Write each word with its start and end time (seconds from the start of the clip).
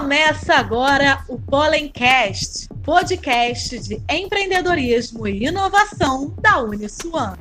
Começa 0.00 0.54
agora 0.54 1.22
o 1.28 1.38
Pollencast, 1.38 2.66
podcast 2.82 3.78
de 3.80 4.02
empreendedorismo 4.08 5.28
e 5.28 5.44
inovação 5.44 6.34
da 6.40 6.58
Uniswan. 6.62 7.34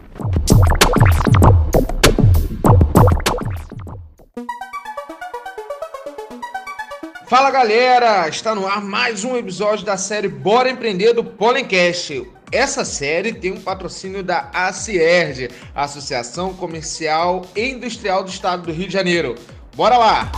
Fala 7.27 7.49
galera, 7.49 8.27
está 8.27 8.53
no 8.53 8.67
ar 8.67 8.81
mais 8.81 9.23
um 9.23 9.37
episódio 9.37 9.85
da 9.85 9.95
série 9.95 10.27
Bora 10.27 10.69
Empreender 10.69 11.13
do 11.13 11.23
Pollencast. 11.23 12.29
Essa 12.51 12.83
série 12.83 13.31
tem 13.31 13.53
um 13.53 13.61
patrocínio 13.61 14.21
da 14.21 14.49
ACIERD, 14.51 15.49
Associação 15.73 16.53
Comercial 16.53 17.43
e 17.55 17.69
Industrial 17.69 18.21
do 18.21 18.29
Estado 18.29 18.63
do 18.63 18.73
Rio 18.73 18.87
de 18.87 18.93
Janeiro. 18.93 19.35
Bora 19.73 19.97
lá! 19.97 20.29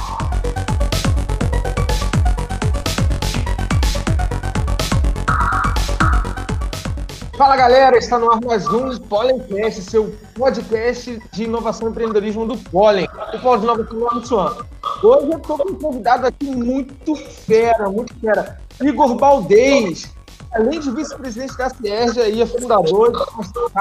Fala 7.41 7.55
galera, 7.55 7.97
está 7.97 8.19
no 8.19 8.31
ar 8.31 8.39
mais 8.39 8.67
um 8.67 8.95
Pollencast, 8.99 9.81
seu 9.81 10.15
podcast 10.35 11.19
de 11.33 11.45
inovação 11.45 11.87
e 11.87 11.91
empreendedorismo 11.91 12.45
do 12.45 12.55
Pollen, 12.55 13.07
o 13.33 13.39
Polo 13.39 13.57
de 13.57 13.83
do 13.89 14.07
Abençoan. 14.07 14.57
Hoje 15.01 15.31
eu 15.31 15.37
estou 15.39 15.57
com 15.57 15.71
um 15.71 15.79
convidado 15.79 16.27
aqui 16.27 16.45
muito 16.45 17.15
fera, 17.15 17.89
muito 17.89 18.13
fera, 18.19 18.61
Igor 18.79 19.15
Baldez, 19.15 20.13
além 20.53 20.79
de 20.79 20.91
vice-presidente 20.91 21.57
da 21.57 21.71
CIERJ 21.71 22.29
e 22.29 22.45
fundador 22.45 23.11
do 23.11 23.71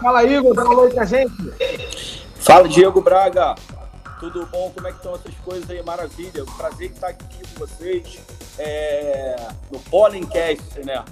Fala 0.00 0.24
Igor, 0.24 0.54
dá 0.54 0.64
uma 0.64 0.76
noite 0.76 0.98
a 0.98 1.04
gente. 1.04 2.26
Fala 2.36 2.66
Diego 2.66 3.02
Braga, 3.02 3.56
tudo 4.18 4.46
bom? 4.46 4.72
Como 4.74 4.88
é 4.88 4.92
que 4.92 4.96
estão 4.96 5.14
essas 5.14 5.34
coisas 5.44 5.68
aí? 5.68 5.82
Maravilha, 5.82 6.46
prazer 6.56 6.90
estar 6.92 7.08
aqui 7.08 7.42
com 7.46 7.66
vocês 7.66 8.18
é, 8.58 9.36
no 9.70 9.78
Pollencast, 9.80 10.82
né? 10.82 11.04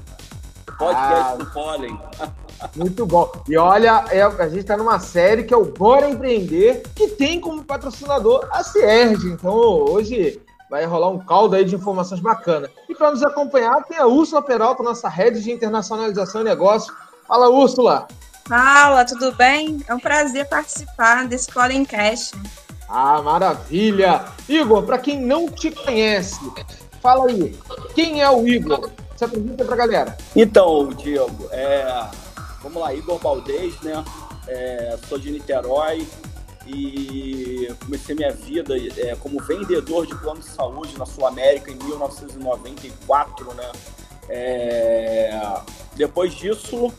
Podcast 0.76 1.32
ah, 1.32 1.36
do 1.36 1.46
Pollen. 1.46 1.98
Muito 2.76 3.06
bom. 3.06 3.30
E 3.48 3.56
olha, 3.56 4.04
é, 4.10 4.22
a 4.22 4.48
gente 4.48 4.60
está 4.60 4.76
numa 4.76 4.98
série 4.98 5.44
que 5.44 5.52
é 5.52 5.56
o 5.56 5.64
Bora 5.64 6.08
Empreender, 6.08 6.82
que 6.94 7.08
tem 7.08 7.40
como 7.40 7.64
patrocinador 7.64 8.48
a 8.50 8.62
Cierge. 8.62 9.28
Então 9.28 9.52
hoje 9.52 10.40
vai 10.70 10.84
rolar 10.84 11.10
um 11.10 11.18
caldo 11.18 11.56
aí 11.56 11.64
de 11.64 11.74
informações 11.74 12.20
bacanas. 12.20 12.70
E 12.88 12.94
para 12.94 13.10
nos 13.10 13.22
acompanhar 13.22 13.84
tem 13.84 13.98
a 13.98 14.06
Úrsula 14.06 14.42
Peralta, 14.42 14.82
nossa 14.82 15.08
rede 15.08 15.42
de 15.42 15.52
internacionalização 15.52 16.40
e 16.40 16.44
negócio. 16.44 16.92
Fala, 17.26 17.48
Úrsula! 17.48 18.06
Fala, 18.48 19.04
tudo 19.04 19.32
bem? 19.32 19.80
É 19.88 19.94
um 19.94 20.00
prazer 20.00 20.48
participar 20.48 21.26
desse 21.26 21.50
Pollencast. 21.50 22.36
Ah, 22.88 23.22
maravilha! 23.22 24.24
Igor, 24.48 24.82
para 24.82 24.98
quem 24.98 25.18
não 25.18 25.48
te 25.48 25.70
conhece, 25.70 26.38
fala 27.00 27.26
aí, 27.26 27.58
quem 27.94 28.20
é 28.20 28.30
o 28.30 28.46
Igor? 28.46 28.90
Se 29.16 29.24
apresenta 29.24 29.64
pra 29.64 29.76
galera. 29.76 30.16
Então, 30.34 30.88
Diego, 30.88 31.48
é, 31.50 32.08
vamos 32.62 32.80
lá, 32.80 32.92
Igor 32.92 33.18
Baldez, 33.18 33.80
né? 33.82 34.04
É, 34.46 34.98
sou 35.08 35.18
de 35.18 35.30
Niterói 35.30 36.06
e 36.66 37.68
comecei 37.84 38.14
minha 38.14 38.32
vida 38.32 38.74
é, 38.98 39.14
como 39.16 39.40
vendedor 39.40 40.06
de 40.06 40.14
plano 40.16 40.40
de 40.40 40.46
saúde 40.46 40.98
na 40.98 41.06
Sul 41.06 41.26
América 41.26 41.70
em 41.70 41.76
1994, 41.76 43.54
né? 43.54 43.72
É, 44.28 45.38
depois 45.94 46.34
disso, 46.34 46.92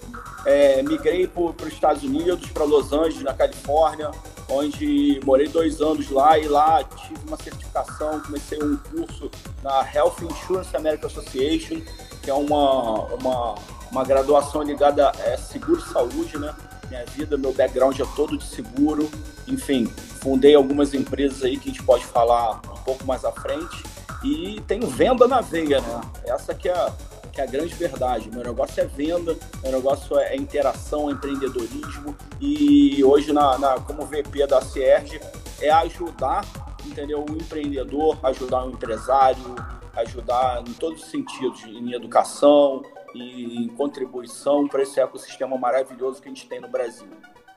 é, 0.45 0.81
migrei 0.83 1.27
para 1.27 1.67
os 1.67 1.73
Estados 1.73 2.03
Unidos, 2.03 2.49
para 2.51 2.63
Los 2.63 2.93
Angeles, 2.93 3.23
na 3.23 3.33
Califórnia, 3.33 4.11
onde 4.49 5.19
morei 5.23 5.47
dois 5.47 5.81
anos 5.81 6.09
lá 6.09 6.37
e 6.37 6.47
lá 6.47 6.83
tive 6.83 7.19
uma 7.27 7.37
certificação, 7.37 8.19
comecei 8.21 8.61
um 8.61 8.77
curso 8.77 9.29
na 9.63 9.81
Health 9.91 10.17
Insurance 10.21 10.75
American 10.75 11.07
Association, 11.07 11.81
que 12.21 12.29
é 12.29 12.33
uma, 12.33 13.05
uma, 13.15 13.55
uma 13.91 14.03
graduação 14.03 14.61
ligada 14.61 15.09
a 15.09 15.21
é, 15.21 15.37
seguro 15.37 15.81
saúde, 15.81 16.37
né? 16.37 16.53
Minha 16.89 17.05
vida, 17.05 17.37
meu 17.37 17.51
background 17.51 17.99
é 17.99 18.05
todo 18.15 18.37
de 18.37 18.45
seguro, 18.45 19.09
enfim, 19.47 19.85
fundei 20.21 20.53
algumas 20.53 20.93
empresas 20.93 21.43
aí 21.43 21.57
que 21.57 21.69
a 21.69 21.71
gente 21.71 21.83
pode 21.83 22.05
falar 22.05 22.61
um 22.71 22.83
pouco 22.83 23.05
mais 23.05 23.25
à 23.25 23.31
frente 23.31 23.83
e 24.23 24.61
tenho 24.67 24.87
venda 24.87 25.27
na 25.27 25.41
veia, 25.41 25.81
né? 25.81 26.01
Essa 26.25 26.53
que 26.53 26.69
é 26.69 26.93
que 27.35 27.41
é 27.41 27.43
a 27.43 27.47
grande 27.47 27.75
verdade. 27.75 28.31
Meu 28.31 28.43
negócio 28.43 28.81
é 28.81 28.85
venda, 28.85 29.37
meu 29.61 29.71
negócio 29.73 30.17
é 30.17 30.35
interação, 30.37 31.09
é 31.09 31.11
empreendedorismo 31.11 32.15
e 32.39 33.03
hoje 33.03 33.33
na, 33.33 33.57
na 33.59 33.79
como 33.81 34.05
VP 34.05 34.47
da 34.47 34.61
Cierge 34.61 35.19
é 35.61 35.69
ajudar, 35.69 36.45
entendeu, 36.85 37.25
o 37.29 37.35
empreendedor, 37.35 38.17
ajudar 38.23 38.63
o 38.63 38.71
empresário, 38.71 39.55
ajudar 39.97 40.63
em 40.65 40.73
todos 40.73 41.03
os 41.03 41.09
sentidos, 41.11 41.63
em 41.65 41.93
educação 41.93 42.81
e 43.13 43.65
em 43.65 43.67
contribuição 43.67 44.67
para 44.67 44.83
esse 44.83 44.99
ecossistema 44.99 45.57
maravilhoso 45.57 46.21
que 46.21 46.29
a 46.29 46.31
gente 46.33 46.47
tem 46.47 46.61
no 46.61 46.69
Brasil. 46.69 47.07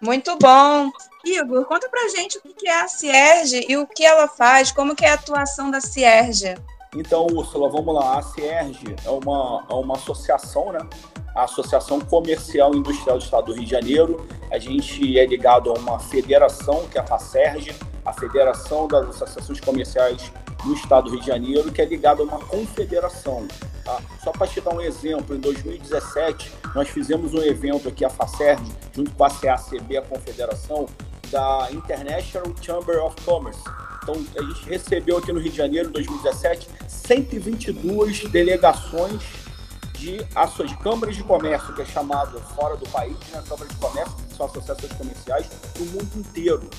Muito 0.00 0.36
bom. 0.38 0.90
Igor, 1.24 1.64
conta 1.66 1.88
pra 1.88 2.08
gente 2.08 2.38
o 2.38 2.40
que 2.40 2.68
é 2.68 2.80
a 2.80 2.88
Cierge 2.88 3.64
e 3.68 3.76
o 3.76 3.86
que 3.86 4.04
ela 4.04 4.28
faz, 4.28 4.72
como 4.72 4.94
que 4.94 5.04
é 5.04 5.10
a 5.10 5.14
atuação 5.14 5.70
da 5.70 5.80
Cierge. 5.80 6.54
Então, 6.96 7.26
Úrsula, 7.26 7.68
vamos 7.68 7.94
lá. 7.94 8.18
A 8.18 8.22
CIERG 8.22 8.96
é 9.04 9.10
uma, 9.10 9.64
é 9.68 9.74
uma 9.74 9.94
associação, 9.94 10.72
né? 10.72 10.80
A 11.34 11.44
Associação 11.44 12.00
Comercial 12.00 12.74
e 12.74 12.78
Industrial 12.78 13.18
do 13.18 13.24
Estado 13.24 13.46
do 13.46 13.52
Rio 13.52 13.64
de 13.64 13.70
Janeiro. 13.70 14.26
A 14.50 14.58
gente 14.58 15.18
é 15.18 15.26
ligado 15.26 15.70
a 15.70 15.74
uma 15.74 15.98
federação, 15.98 16.86
que 16.88 16.98
é 16.98 17.00
a 17.00 17.06
FACERG, 17.06 17.74
a 18.04 18.12
Federação 18.12 18.88
das 18.88 19.08
Associações 19.10 19.60
Comerciais 19.60 20.32
do 20.64 20.72
Estado 20.74 21.04
do 21.04 21.10
Rio 21.10 21.20
de 21.20 21.26
Janeiro, 21.26 21.70
que 21.70 21.80
é 21.80 21.84
ligada 21.84 22.22
a 22.22 22.24
uma 22.24 22.38
confederação. 22.38 23.46
Tá? 23.84 24.00
Só 24.24 24.32
para 24.32 24.46
te 24.46 24.60
dar 24.60 24.74
um 24.74 24.80
exemplo, 24.80 25.36
em 25.36 25.40
2017, 25.40 26.52
nós 26.74 26.88
fizemos 26.88 27.34
um 27.34 27.42
evento 27.42 27.88
aqui, 27.88 28.04
a 28.04 28.10
FACERG, 28.10 28.62
junto 28.92 29.10
com 29.12 29.24
a 29.24 29.30
CACB, 29.30 29.98
a 29.98 30.02
confederação, 30.02 30.86
da 31.30 31.68
International 31.70 32.50
Chamber 32.62 33.04
of 33.04 33.14
Commerce, 33.24 33.60
então, 34.08 34.42
a 34.42 34.42
gente 34.42 34.64
recebeu 34.64 35.18
aqui 35.18 35.32
no 35.32 35.40
Rio 35.40 35.50
de 35.50 35.56
Janeiro, 35.56 35.90
em 35.90 35.92
2017, 35.92 36.68
122 36.88 38.24
delegações 38.30 39.22
de 39.92 40.24
ações, 40.34 40.74
câmaras 40.76 41.16
de 41.16 41.24
comércio, 41.24 41.74
que 41.74 41.82
é 41.82 41.84
chamado 41.84 42.40
fora 42.54 42.76
do 42.76 42.88
país, 42.88 43.16
né? 43.30 43.42
Câmara 43.46 43.68
de 43.68 43.76
comércio, 43.76 44.14
são 44.34 44.46
associações 44.46 44.92
comerciais 44.92 45.46
do 45.74 45.84
mundo 45.86 46.10
inteiro. 46.16 46.70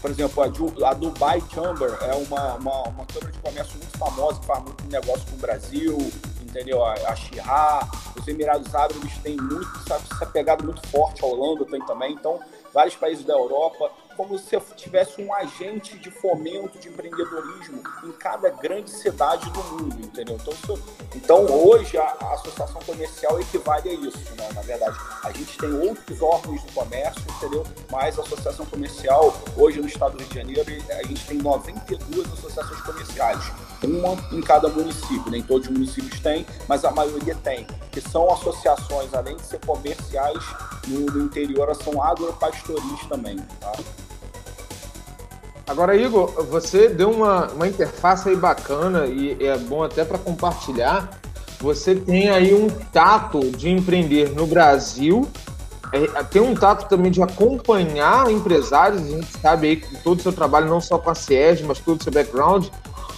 Por 0.00 0.10
exemplo, 0.10 0.42
a, 0.42 0.94
Dubai 0.94 1.42
Chamber 1.52 1.96
é 2.02 2.14
uma, 2.14 2.54
uma, 2.54 2.82
uma 2.88 3.06
câmara 3.06 3.32
de 3.32 3.38
comércio 3.40 3.76
muito 3.78 3.98
famosa, 3.98 4.40
que 4.40 4.46
faz 4.46 4.62
muito 4.62 4.84
negócio 4.86 5.26
com 5.26 5.36
o 5.36 5.38
Brasil, 5.38 6.12
entendeu? 6.40 6.84
A, 6.84 6.94
a 6.94 7.16
Xirra, 7.16 7.88
os 8.16 8.26
Emirados 8.26 8.74
Árabes 8.74 9.18
têm 9.18 9.36
muito, 9.36 9.68
essa 9.86 10.26
pegada 10.26 10.64
muito 10.64 10.86
forte, 10.88 11.22
a 11.22 11.26
Holanda 11.26 11.64
tem 11.66 11.84
também, 11.84 12.14
então 12.14 12.40
vários 12.72 12.96
países 12.96 13.24
da 13.24 13.34
Europa, 13.34 13.90
como 14.18 14.36
se 14.36 14.58
tivesse 14.74 15.22
um 15.22 15.32
agente 15.32 15.96
de 15.96 16.10
fomento 16.10 16.76
de 16.80 16.88
empreendedorismo 16.88 17.80
em 18.02 18.10
cada 18.10 18.50
grande 18.50 18.90
cidade 18.90 19.48
do 19.48 19.62
mundo, 19.62 19.96
entendeu? 20.04 20.34
Então, 20.34 20.52
isso, 20.52 20.82
então 21.14 21.46
hoje 21.46 21.96
a, 21.96 22.16
a, 22.20 22.34
associação 22.34 22.80
comercial 22.82 23.40
equivale 23.40 23.90
a 23.90 23.92
isso, 23.92 24.18
né? 24.36 24.48
Na 24.52 24.62
verdade, 24.62 24.98
a 25.22 25.30
gente 25.30 25.56
tem 25.56 25.72
outros 25.72 26.20
órgãos 26.20 26.60
do 26.64 26.72
comércio, 26.72 27.22
entendeu? 27.36 27.64
Mas 27.92 28.18
a 28.18 28.22
associação 28.22 28.66
comercial, 28.66 29.32
hoje 29.56 29.80
no 29.80 29.86
estado 29.86 30.16
do 30.16 30.18
Rio 30.18 30.28
de 30.28 30.34
Janeiro, 30.34 30.84
a 30.90 31.06
gente 31.06 31.24
tem 31.24 31.38
92 31.38 32.32
associações 32.32 32.80
comerciais, 32.80 33.52
uma 33.84 34.16
em 34.32 34.40
cada 34.40 34.68
município, 34.68 35.30
nem 35.30 35.44
todos 35.44 35.68
os 35.68 35.72
municípios 35.72 36.18
têm, 36.18 36.44
mas 36.66 36.84
a 36.84 36.90
maioria 36.90 37.36
tem, 37.36 37.64
que 37.92 38.00
são 38.00 38.28
associações, 38.32 39.14
além 39.14 39.36
de 39.36 39.42
ser 39.42 39.60
comerciais, 39.64 40.42
no, 40.88 41.06
no 41.06 41.24
interior, 41.24 41.72
são 41.76 42.02
agropastoris 42.02 43.06
também, 43.08 43.36
tá? 43.60 43.72
Agora, 45.68 45.94
Igor, 45.94 46.32
você 46.46 46.88
deu 46.88 47.10
uma, 47.10 47.48
uma 47.48 47.68
interface 47.68 48.30
aí 48.30 48.36
bacana 48.36 49.06
e 49.06 49.36
é 49.44 49.56
bom 49.58 49.84
até 49.84 50.02
para 50.02 50.16
compartilhar. 50.16 51.10
Você 51.60 51.94
tem 51.94 52.30
aí 52.30 52.54
um 52.54 52.68
tato 52.68 53.40
de 53.50 53.68
empreender 53.68 54.30
no 54.30 54.46
Brasil, 54.46 55.28
é, 55.92 56.22
tem 56.22 56.40
um 56.40 56.54
tato 56.54 56.88
também 56.88 57.10
de 57.10 57.22
acompanhar 57.22 58.30
empresários, 58.30 59.02
a 59.02 59.10
gente 59.10 59.38
sabe 59.38 59.68
aí 59.68 59.76
que 59.76 59.96
todo 60.02 60.20
o 60.20 60.22
seu 60.22 60.32
trabalho, 60.32 60.68
não 60.68 60.80
só 60.80 60.98
com 60.98 61.10
a 61.10 61.14
CIEG, 61.14 61.64
mas 61.64 61.78
todo 61.80 62.00
o 62.00 62.02
seu 62.02 62.12
background, 62.12 62.68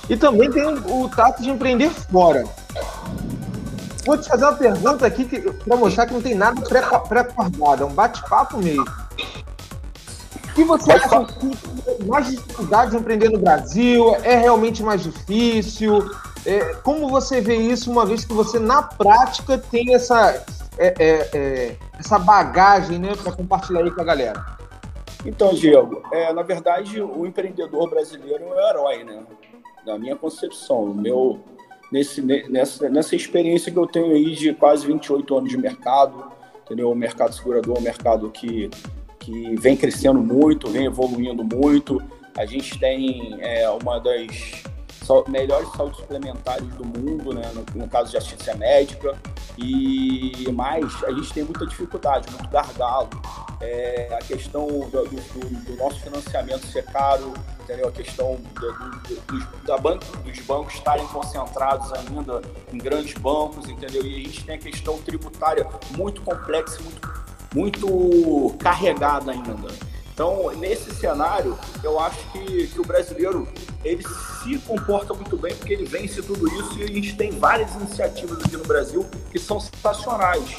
e 0.08 0.16
também 0.16 0.50
tem 0.50 0.64
o, 0.64 1.04
o 1.04 1.08
tato 1.08 1.42
de 1.42 1.50
empreender 1.50 1.90
fora. 1.90 2.44
Vou 4.06 4.16
te 4.16 4.28
fazer 4.28 4.44
uma 4.44 4.54
pergunta 4.54 5.06
aqui 5.06 5.24
para 5.24 5.76
mostrar 5.76 6.06
que 6.06 6.14
não 6.14 6.22
tem 6.22 6.34
nada 6.34 6.60
pré-acordado, 6.62 7.82
é 7.82 7.86
um 7.86 7.92
bate-papo 7.92 8.58
mesmo. 8.58 8.86
O 10.50 10.54
que 10.54 10.64
você 10.64 10.92
acha 10.92 11.24
que 11.24 12.04
mais 12.06 12.28
dificuldade 12.28 12.90
de 12.90 12.96
empreender 12.96 13.30
no 13.30 13.38
Brasil? 13.38 14.14
É 14.22 14.36
realmente 14.36 14.82
mais 14.82 15.02
difícil? 15.02 16.10
É, 16.44 16.74
como 16.82 17.08
você 17.08 17.40
vê 17.40 17.56
isso, 17.56 17.90
uma 17.90 18.06
vez 18.06 18.24
que 18.24 18.32
você, 18.32 18.58
na 18.58 18.82
prática, 18.82 19.58
tem 19.58 19.94
essa, 19.94 20.44
é, 20.78 20.94
é, 20.98 21.30
é 21.34 21.76
essa 21.98 22.18
bagagem 22.18 22.98
né, 22.98 23.14
para 23.14 23.32
compartilhar 23.32 23.80
aí 23.80 23.90
com 23.90 24.00
a 24.00 24.04
galera? 24.04 24.44
Então, 25.24 25.52
Diego, 25.52 26.02
é, 26.12 26.32
na 26.32 26.42
verdade, 26.42 27.00
o 27.00 27.26
empreendedor 27.26 27.90
brasileiro 27.90 28.44
é 28.44 28.46
um 28.46 28.68
herói, 28.68 29.04
né? 29.04 29.22
na 29.84 29.98
minha 29.98 30.16
concepção, 30.16 30.86
meu, 30.94 31.40
nesse, 31.90 32.22
nessa, 32.22 32.88
nessa 32.88 33.16
experiência 33.16 33.72
que 33.72 33.78
eu 33.78 33.86
tenho 33.86 34.12
aí 34.14 34.34
de 34.34 34.54
quase 34.54 34.86
28 34.86 35.36
anos 35.36 35.50
de 35.50 35.58
mercado, 35.58 36.24
entendeu? 36.64 36.90
O 36.90 36.94
mercado 36.94 37.34
segurador 37.34 37.76
é 37.76 37.80
um 37.80 37.82
mercado 37.82 38.30
que, 38.30 38.70
que 39.20 39.54
vem 39.56 39.76
crescendo 39.76 40.20
muito, 40.20 40.68
vem 40.68 40.86
evoluindo 40.86 41.44
muito. 41.44 42.02
A 42.36 42.46
gente 42.46 42.78
tem 42.78 43.36
é, 43.40 43.68
uma 43.70 44.00
das 44.00 44.62
melhores 45.28 45.68
saúde 45.72 45.96
suplementares 45.96 46.68
do 46.74 46.84
mundo, 46.84 47.34
né? 47.34 47.50
no, 47.52 47.80
no 47.80 47.88
caso 47.88 48.10
de 48.10 48.16
assistência 48.16 48.54
médica, 48.54 49.16
e 49.58 50.50
mais 50.52 51.02
a 51.04 51.12
gente 51.12 51.32
tem 51.32 51.44
muita 51.44 51.66
dificuldade, 51.66 52.30
muito 52.30 52.48
gargalo. 52.48 53.10
É, 53.60 54.08
a 54.14 54.24
questão 54.24 54.66
do, 54.66 54.88
do, 54.88 55.64
do, 55.64 55.76
nosso 55.76 56.00
financiamento 56.00 56.66
ser 56.66 56.82
caro, 56.84 57.34
entendeu? 57.62 57.88
a 57.88 57.92
questão 57.92 58.38
do, 58.54 58.72
dos, 59.26 59.64
da 59.64 59.76
banco, 59.76 60.04
dos 60.18 60.38
bancos 60.40 60.74
estarem 60.74 61.06
concentrados 61.08 61.92
ainda 61.92 62.40
em 62.72 62.78
grandes 62.78 63.12
bancos, 63.14 63.68
entendeu? 63.68 64.06
E 64.06 64.14
a 64.14 64.18
gente 64.18 64.44
tem 64.44 64.54
a 64.54 64.58
questão 64.58 64.98
tributária 65.02 65.66
muito 65.94 66.22
complexa, 66.22 66.80
muito, 66.82 67.06
muito 67.54 68.54
carregada 68.58 69.32
ainda. 69.32 69.68
Então, 70.12 70.50
nesse 70.56 70.94
cenário, 70.94 71.58
eu 71.82 71.98
acho 71.98 72.18
que, 72.30 72.66
que 72.66 72.80
o 72.80 72.84
brasileiro 72.84 73.48
ele 73.82 74.02
se 74.42 74.58
comporta 74.58 75.14
muito 75.14 75.36
bem 75.36 75.54
porque 75.54 75.72
ele 75.72 75.86
vence 75.86 76.20
tudo 76.22 76.46
isso 76.46 76.78
e 76.78 76.82
a 76.82 76.86
gente 76.86 77.16
tem 77.16 77.30
várias 77.30 77.74
iniciativas 77.74 78.44
aqui 78.44 78.56
no 78.56 78.64
Brasil 78.64 79.06
que 79.32 79.38
são 79.38 79.58
sensacionais. 79.58 80.58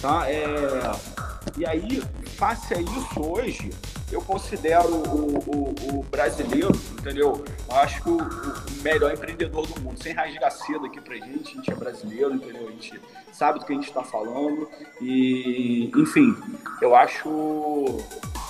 Tá? 0.00 0.30
É... 0.30 1.15
E 1.56 1.64
aí, 1.64 2.02
face 2.36 2.74
a 2.74 2.80
isso 2.80 3.20
hoje, 3.20 3.70
eu 4.12 4.20
considero 4.20 4.94
o, 4.94 5.38
o, 5.38 5.98
o 5.98 6.02
brasileiro, 6.04 6.70
entendeu? 6.92 7.42
Eu 7.68 7.76
acho 7.76 8.02
que 8.02 8.10
o, 8.10 8.18
o, 8.18 8.82
melhor 8.82 9.12
empreendedor 9.12 9.66
do 9.66 9.80
mundo. 9.80 10.00
Sem 10.02 10.12
rasgar 10.12 10.50
cedo 10.52 10.84
aqui 10.84 11.00
pra 11.00 11.16
gente, 11.16 11.52
a 11.52 11.54
gente 11.54 11.70
é 11.70 11.74
brasileiro, 11.74 12.34
entendeu? 12.34 12.68
A 12.68 12.70
gente 12.70 13.00
sabe 13.32 13.58
do 13.58 13.64
que 13.64 13.72
a 13.72 13.74
gente 13.74 13.88
está 13.88 14.02
falando. 14.02 14.68
E, 15.00 15.90
enfim, 15.96 16.36
eu 16.82 16.94
acho 16.94 17.24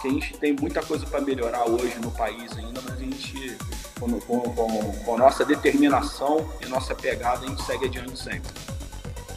que 0.02 0.08
a 0.08 0.10
gente 0.10 0.36
tem 0.38 0.56
muita 0.60 0.82
coisa 0.82 1.06
para 1.06 1.20
melhorar 1.20 1.64
hoje 1.68 1.98
no 2.00 2.10
país 2.10 2.56
ainda, 2.58 2.80
mas 2.82 2.94
a 2.94 2.96
gente, 2.96 3.56
com, 4.00 4.20
com, 4.20 4.40
com, 4.40 4.92
com 5.04 5.14
a 5.14 5.18
nossa 5.18 5.44
determinação 5.44 6.50
e 6.60 6.66
nossa 6.66 6.92
pegada, 6.94 7.46
a 7.46 7.48
gente 7.48 7.62
segue 7.62 7.86
adiante 7.86 8.18
sempre. 8.18 8.50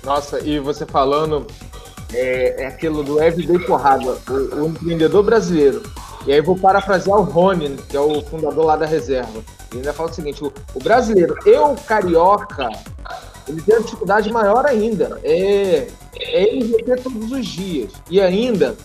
Nossa, 0.04 0.40
e 0.40 0.60
você 0.60 0.86
falando, 0.86 1.46
é, 2.14 2.64
é 2.64 2.68
aquilo 2.68 3.04
do 3.04 3.22
everyday 3.22 3.60
porrada, 3.60 4.18
o, 4.30 4.64
o 4.64 4.68
empreendedor 4.68 5.24
brasileiro 5.24 5.82
e 6.26 6.34
aí 6.34 6.42
vou 6.42 6.58
parafrasear 6.58 7.18
o 7.18 7.24
Rony, 7.24 7.78
que 7.88 7.96
é 7.96 8.00
o 8.00 8.22
fundador 8.22 8.66
lá 8.66 8.76
da 8.76 8.86
reserva. 8.86 9.44
Ele 9.72 9.80
ainda 9.80 9.94
fala 9.94 10.10
o 10.10 10.14
seguinte: 10.14 10.44
o, 10.44 10.52
o 10.74 10.80
brasileiro 10.80 11.36
e 11.46 11.58
o 11.58 11.76
carioca, 11.76 12.70
ele 13.48 13.62
tem 13.62 13.76
uma 13.76 13.84
dificuldade 13.84 14.32
maior 14.32 14.66
ainda. 14.66 15.20
É, 15.24 15.88
é 16.20 16.56
inverter 16.56 17.02
todos 17.02 17.32
os 17.32 17.46
dias. 17.46 17.94
E 18.10 18.20
ainda, 18.20 18.76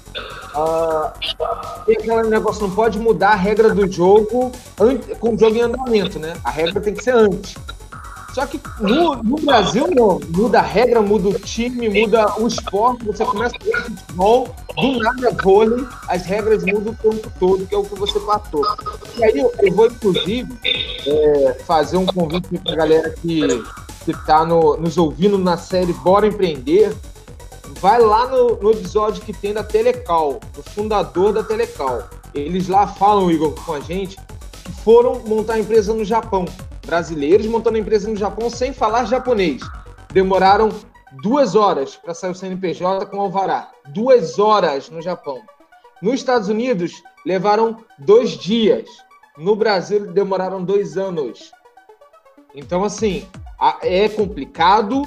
uh, 0.55 1.85
tem 1.85 1.97
aquele 1.97 2.29
negócio, 2.29 2.67
não 2.67 2.75
pode 2.75 2.99
mudar 2.99 3.31
a 3.31 3.37
regra 3.37 3.75
do 3.75 3.91
jogo 3.91 4.53
com 5.19 5.35
o 5.35 5.39
jogo 5.39 5.57
em 5.57 5.63
andamento, 5.63 6.19
né? 6.19 6.35
A 6.45 6.51
regra 6.51 6.81
tem 6.81 6.95
que 6.95 7.03
ser 7.03 7.15
antes. 7.15 7.57
Só 8.35 8.45
que 8.47 8.61
no, 8.81 9.23
no, 9.23 9.37
Brasil 9.37 9.87
não. 9.95 10.19
Muda 10.29 10.59
a 10.59 10.63
regra, 10.63 11.01
muda 11.01 11.29
o 11.29 11.39
time, 11.39 11.89
muda 11.89 12.37
o 12.41 12.49
esporte. 12.49 13.05
Você 13.05 13.25
começa 13.25 13.55
a 13.61 13.65
jogar 13.65 13.83
futebol, 13.85 14.57
do 14.75 14.99
nada 14.99 15.31
vôlei, 15.41 15.87
as 16.09 16.27
regras 16.27 16.65
mudam 16.65 16.93
o 16.93 16.97
tempo 16.97 17.33
todo, 17.39 17.65
que 17.65 17.73
é 17.73 17.79
o 17.79 17.85
que 17.85 17.95
você 17.95 18.19
passou. 18.19 18.67
E 19.17 19.25
aí 19.25 19.39
eu, 19.39 19.53
eu 19.63 19.73
vou, 19.73 19.87
inclusive, 19.87 20.53
é, 21.07 21.57
fazer 21.65 21.97
um 21.97 22.07
convite 22.07 22.59
para 22.59 22.73
a 22.73 22.77
galera 22.77 23.11
que 23.11 23.63
está 24.09 24.45
no, 24.45 24.77
nos 24.79 24.99
ouvindo 24.99 25.39
na 25.39 25.57
série 25.57 25.93
Bora 25.93 26.27
Empreender. 26.27 26.93
Vai 27.81 28.01
lá 28.01 28.27
no, 28.27 28.57
no 28.57 28.73
episódio 28.73 29.23
que 29.23 29.33
tem 29.33 29.53
da 29.53 29.63
Telecal, 29.63 30.41
do 30.53 30.63
fundador 30.63 31.33
da 31.33 31.45
Telecal. 31.45 32.09
Eles 32.35 32.67
lá 32.67 32.89
falam, 32.89 33.31
Igor, 33.31 33.53
com 33.65 33.75
a 33.75 33.81
gente, 33.81 34.17
que 34.65 34.73
foram 34.83 35.21
montar 35.21 35.55
a 35.55 35.61
empresa 35.61 35.95
no 35.95 36.05
Japão 36.05 36.47
brasileiros 36.85 37.47
montando 37.47 37.79
empresa 37.79 38.09
no 38.09 38.17
Japão 38.17 38.49
sem 38.51 38.73
falar 38.73 39.05
japonês. 39.05 39.63
Demoraram 40.13 40.71
duas 41.23 41.55
horas 41.55 41.97
para 41.97 42.15
sair 42.15 42.31
o 42.31 42.35
CNPJ 42.35 43.07
com 43.07 43.21
alvará. 43.21 43.71
Duas 43.89 44.39
horas 44.39 44.91
no 44.91 45.03
Japão. 45.03 45.41
Nos 46.03 46.15
Estados 46.15 46.49
Unidos, 46.49 46.93
levaram 47.25 47.79
dois 47.99 48.31
dias. 48.31 48.89
No 49.37 49.57
Brasil, 49.57 50.13
demoraram 50.13 50.63
dois 50.63 50.97
anos. 50.97 51.51
Então, 52.55 52.85
assim, 52.85 53.27
é 53.83 54.09
complicado, 54.09 55.03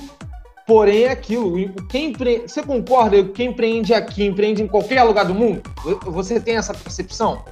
porém 0.65 1.03
é 1.03 1.12
aquilo. 1.12 1.56
Quem. 1.88 2.13
Você 2.45 2.62
concorda 2.62 3.23
que 3.23 3.30
quem 3.30 3.50
empreende 3.50 3.94
aqui 3.94 4.25
empreende 4.25 4.62
em 4.62 4.68
qualquer 4.68 5.03
lugar 5.03 5.25
do 5.25 5.33
mundo? 5.33 5.62
Você 6.06 6.39
tem 6.39 6.57
essa 6.57 6.73
percepção? 6.73 7.45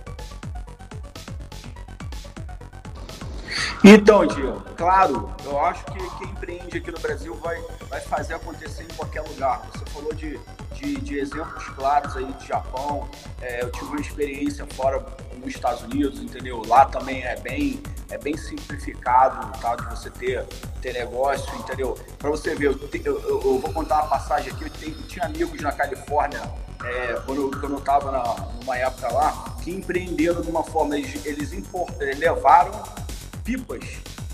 Então, 3.87 4.25
Diego, 4.25 4.63
claro, 4.75 5.29
eu 5.43 5.59
acho 5.63 5.85
que 5.85 6.17
quem 6.17 6.27
empreende 6.29 6.79
aqui 6.79 6.89
no 6.89 6.99
Brasil 6.99 7.35
vai, 7.35 7.61
vai 7.87 8.01
fazer 8.01 8.33
acontecer 8.33 8.81
em 8.81 8.95
qualquer 8.95 9.21
lugar. 9.21 9.61
Você 9.71 9.85
falou 9.91 10.11
de, 10.11 10.39
de, 10.73 10.95
de 11.01 11.19
exemplos 11.19 11.69
claros 11.69 12.17
aí 12.17 12.25
de 12.33 12.47
Japão, 12.47 13.07
é, 13.39 13.61
eu 13.61 13.71
tive 13.71 13.85
uma 13.85 14.01
experiência 14.01 14.65
fora 14.73 15.05
nos 15.37 15.53
Estados 15.53 15.83
Unidos, 15.83 16.19
entendeu? 16.19 16.63
Lá 16.65 16.85
também 16.85 17.21
é 17.21 17.35
bem, 17.35 17.79
é 18.09 18.17
bem 18.17 18.35
simplificado, 18.35 19.55
tá? 19.59 19.75
De 19.75 19.85
você 19.85 20.09
ter, 20.09 20.43
ter 20.81 20.93
negócio, 20.93 21.55
entendeu? 21.59 21.95
Para 22.17 22.31
você 22.31 22.55
ver, 22.55 22.69
eu, 22.69 22.89
eu, 23.03 23.21
eu, 23.23 23.59
vou 23.59 23.71
contar 23.71 24.01
uma 24.01 24.07
passagem 24.07 24.51
aqui, 24.51 24.63
eu, 24.63 24.93
eu 24.93 25.07
tinha 25.07 25.25
amigos 25.25 25.61
na 25.61 25.71
Califórnia, 25.71 26.41
é, 26.83 27.21
quando, 27.23 27.51
quando 27.59 27.73
eu 27.73 27.77
estava 27.77 28.11
numa 28.59 28.77
época 28.79 29.13
lá, 29.13 29.55
que 29.63 29.69
empreenderam 29.69 30.41
de 30.41 30.49
uma 30.49 30.63
forma, 30.63 30.97
eles, 30.97 31.23
eles, 31.23 31.53
import, 31.53 31.93
eles 32.01 32.17
levaram 32.17 33.05
pipas, 33.45 33.86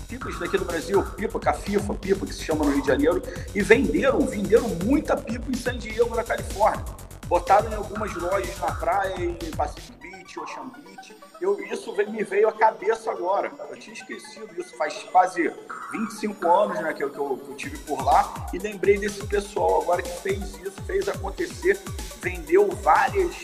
pipas 0.08 0.38
daqui 0.38 0.56
do 0.56 0.64
Brasil, 0.64 1.04
pipa, 1.16 1.38
cafifa, 1.38 1.94
pipa, 1.94 2.26
que 2.26 2.32
se 2.32 2.42
chama 2.42 2.64
no 2.64 2.72
Rio 2.72 2.80
de 2.80 2.88
Janeiro, 2.88 3.22
e 3.54 3.60
venderam, 3.62 4.20
venderam 4.20 4.68
muita 4.82 5.16
pipa 5.16 5.50
em 5.50 5.54
San 5.54 5.76
Diego, 5.76 6.16
na 6.16 6.24
Califórnia. 6.24 6.82
Botaram 7.26 7.70
em 7.70 7.74
algumas 7.74 8.12
lojas 8.14 8.58
na 8.58 8.72
praia, 8.72 9.14
em 9.22 9.50
Pacific 9.56 9.92
Beach, 10.00 10.40
Ocean 10.40 10.70
Beach. 10.84 11.16
Eu, 11.40 11.58
isso 11.66 11.94
me 12.10 12.24
veio 12.24 12.48
à 12.48 12.52
cabeça 12.52 13.10
agora. 13.10 13.50
Eu 13.70 13.76
tinha 13.76 13.94
esquecido 13.94 14.48
isso 14.58 14.76
faz 14.76 14.94
quase 15.10 15.52
25 15.92 16.48
anos 16.48 16.80
né, 16.80 16.92
que, 16.92 17.02
eu, 17.02 17.10
que 17.10 17.18
eu, 17.18 17.36
que 17.36 17.50
eu 17.50 17.56
tive 17.56 17.78
por 17.78 18.04
lá 18.04 18.48
e 18.52 18.58
lembrei 18.58 18.98
desse 18.98 19.26
pessoal 19.26 19.82
agora 19.82 20.02
que 20.02 20.10
fez 20.20 20.40
isso, 20.60 20.82
fez 20.86 21.08
acontecer, 21.08 21.78
vendeu 22.20 22.68
várias, 22.82 23.34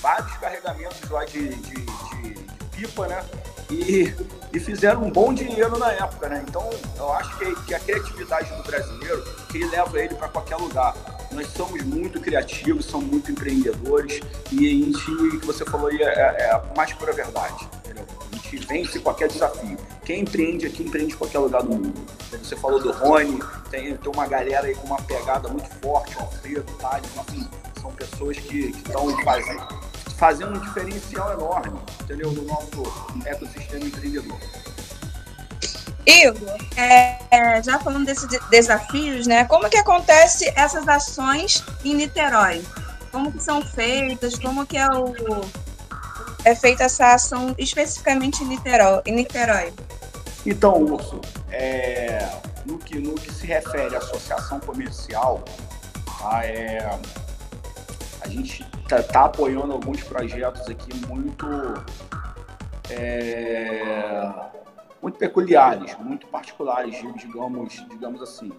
vários 0.00 0.36
carregamentos 0.36 1.08
lá 1.10 1.24
de, 1.24 1.48
de, 1.48 1.74
de, 1.74 2.34
de 2.34 2.64
pipa, 2.70 3.08
né? 3.08 3.24
E, 3.74 4.14
e 4.52 4.60
fizeram 4.60 5.04
um 5.04 5.10
bom 5.10 5.32
dinheiro 5.32 5.78
na 5.78 5.92
época, 5.92 6.28
né? 6.28 6.44
Então, 6.48 6.68
eu 6.96 7.12
acho 7.12 7.36
que, 7.38 7.54
que 7.66 7.74
a 7.74 7.80
criatividade 7.80 8.54
do 8.54 8.62
brasileiro 8.62 9.24
que 9.50 9.64
leva 9.64 10.00
ele 10.00 10.14
para 10.14 10.28
qualquer 10.28 10.56
lugar. 10.56 10.94
Nós 11.32 11.48
somos 11.48 11.82
muito 11.82 12.20
criativos, 12.20 12.84
somos 12.84 13.08
muito 13.08 13.32
empreendedores 13.32 14.20
e 14.52 14.66
a 14.66 14.70
gente, 14.70 15.10
o 15.10 15.40
que 15.40 15.46
você 15.46 15.64
falou 15.64 15.88
aí 15.88 16.00
é, 16.00 16.04
é, 16.04 16.36
é 16.42 16.50
a 16.52 16.62
mais 16.76 16.92
pura 16.92 17.12
verdade. 17.12 17.68
Entendeu? 17.78 18.04
A 18.30 18.36
gente 18.36 18.66
vence 18.66 19.00
qualquer 19.00 19.28
desafio. 19.28 19.76
Quem 20.04 20.20
empreende 20.20 20.66
aqui 20.66 20.84
empreende 20.84 21.14
em 21.14 21.16
qualquer 21.16 21.38
lugar 21.38 21.62
do 21.62 21.70
mundo. 21.70 21.94
Você 22.30 22.56
falou 22.56 22.80
do 22.80 22.92
Rony, 22.92 23.40
tem, 23.70 23.96
tem 23.96 24.12
uma 24.12 24.26
galera 24.26 24.66
aí 24.66 24.74
com 24.74 24.86
uma 24.86 25.00
pegada 25.02 25.48
muito 25.48 25.68
forte, 25.80 26.16
Alfredo, 26.18 26.64
Thales, 26.78 27.10
enfim, 27.16 27.48
são 27.80 27.92
pessoas 27.92 28.36
que 28.38 28.70
estão 28.70 29.08
fazendo, 29.22 29.66
fazendo 30.16 30.56
um 30.56 30.60
diferencial 30.60 31.32
enorme, 31.32 31.78
entendeu? 32.02 32.32
No 32.32 32.42
nosso 32.42 32.82
ecossistema 33.24 33.84
empreendedor. 33.84 34.38
Igor, 36.06 36.58
é, 36.76 37.18
é, 37.30 37.62
já 37.62 37.78
falando 37.78 38.04
desses 38.04 38.28
desafios, 38.50 39.26
né? 39.26 39.44
Como 39.46 39.68
que 39.70 39.78
acontece 39.78 40.52
essas 40.54 40.86
ações 40.86 41.64
em 41.84 41.94
Niterói? 41.94 42.62
Como 43.10 43.32
que 43.32 43.42
são 43.42 43.62
feitas? 43.62 44.38
Como 44.38 44.66
que 44.66 44.76
é 44.76 44.88
o 44.88 45.14
é 46.44 46.54
feita 46.54 46.84
essa 46.84 47.14
ação 47.14 47.54
especificamente 47.56 48.44
em 48.44 48.48
Niterói? 48.48 49.00
Em 49.06 49.14
Niterói? 49.14 49.72
Então, 50.44 50.76
Urso, 50.82 51.20
é, 51.50 52.28
no, 52.66 52.78
que, 52.78 52.98
no 52.98 53.14
que 53.14 53.32
se 53.32 53.46
refere 53.46 53.94
à 53.94 53.98
associação 53.98 54.60
comercial, 54.60 55.42
tá, 56.18 56.44
é, 56.44 56.86
a 58.24 58.28
gente 58.28 58.64
está 58.82 59.02
tá 59.02 59.24
apoiando 59.26 59.72
alguns 59.72 60.02
projetos 60.02 60.68
aqui 60.68 60.94
muito 61.06 61.46
é, 62.90 64.32
muito 65.02 65.18
peculiares, 65.18 65.96
muito 65.98 66.26
particulares, 66.28 66.96
digamos, 67.16 67.84
digamos 67.90 68.22
assim. 68.22 68.50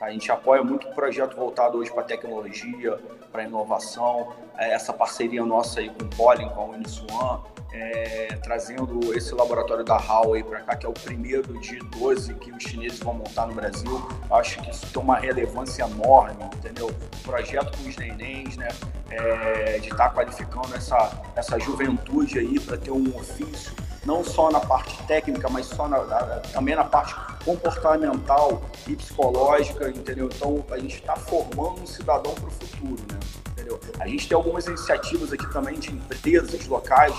A 0.00 0.10
gente 0.10 0.32
apoia 0.32 0.62
muito 0.62 0.88
o 0.88 0.94
projeto 0.94 1.36
voltado 1.36 1.76
hoje 1.76 1.92
para 1.92 2.02
tecnologia, 2.02 2.98
para 3.30 3.42
inovação, 3.42 4.32
é, 4.56 4.72
essa 4.72 4.94
parceria 4.94 5.44
nossa 5.44 5.80
aí 5.80 5.90
com 5.90 6.04
o 6.04 6.08
Pollen, 6.08 6.48
com 6.48 6.60
a 6.62 6.64
Uniswan, 6.64 7.40
é, 7.70 8.28
trazendo 8.42 9.14
esse 9.14 9.34
laboratório 9.34 9.84
da 9.84 9.98
Huawei 9.98 10.42
para 10.42 10.60
cá, 10.62 10.74
que 10.74 10.86
é 10.86 10.88
o 10.88 10.94
primeiro 10.94 11.52
de 11.60 11.78
12 11.80 12.32
que 12.34 12.50
os 12.50 12.62
chineses 12.62 12.98
vão 12.98 13.12
montar 13.12 13.46
no 13.46 13.52
Brasil. 13.52 14.08
Acho 14.30 14.62
que 14.62 14.70
isso 14.70 14.90
tem 14.90 15.02
uma 15.02 15.18
relevância 15.18 15.82
enorme, 15.82 16.44
entendeu? 16.44 16.88
O 16.88 17.22
projeto 17.22 17.76
com 17.76 17.86
os 17.86 17.96
nenéns, 17.98 18.56
né? 18.56 18.68
É, 19.10 19.78
de 19.80 19.90
estar 19.90 20.08
tá 20.08 20.14
qualificando 20.14 20.74
essa, 20.74 21.12
essa 21.36 21.58
juventude 21.58 22.38
aí 22.38 22.58
para 22.58 22.78
ter 22.78 22.90
um 22.90 23.14
ofício, 23.14 23.74
não 24.04 24.24
só 24.24 24.50
na 24.50 24.60
parte 24.60 25.02
técnica, 25.04 25.48
mas 25.48 25.66
só 25.66 25.88
na, 25.88 26.02
na, 26.04 26.20
também 26.52 26.74
na 26.74 26.84
parte 26.84 27.14
comportamental 27.44 28.62
e 28.86 28.96
psicológica, 28.96 29.88
entendeu? 29.88 30.28
Então 30.34 30.64
a 30.70 30.78
gente 30.78 30.96
está 30.96 31.16
formando 31.16 31.82
um 31.82 31.86
cidadão 31.86 32.34
para 32.34 32.48
o 32.48 32.50
futuro, 32.50 33.02
né? 33.12 33.18
Entendeu? 33.50 33.80
A 33.98 34.08
gente 34.08 34.28
tem 34.28 34.34
algumas 34.34 34.66
iniciativas 34.66 35.32
aqui 35.32 35.46
também 35.52 35.78
de 35.78 35.92
empresas 35.92 36.66
locais 36.66 37.14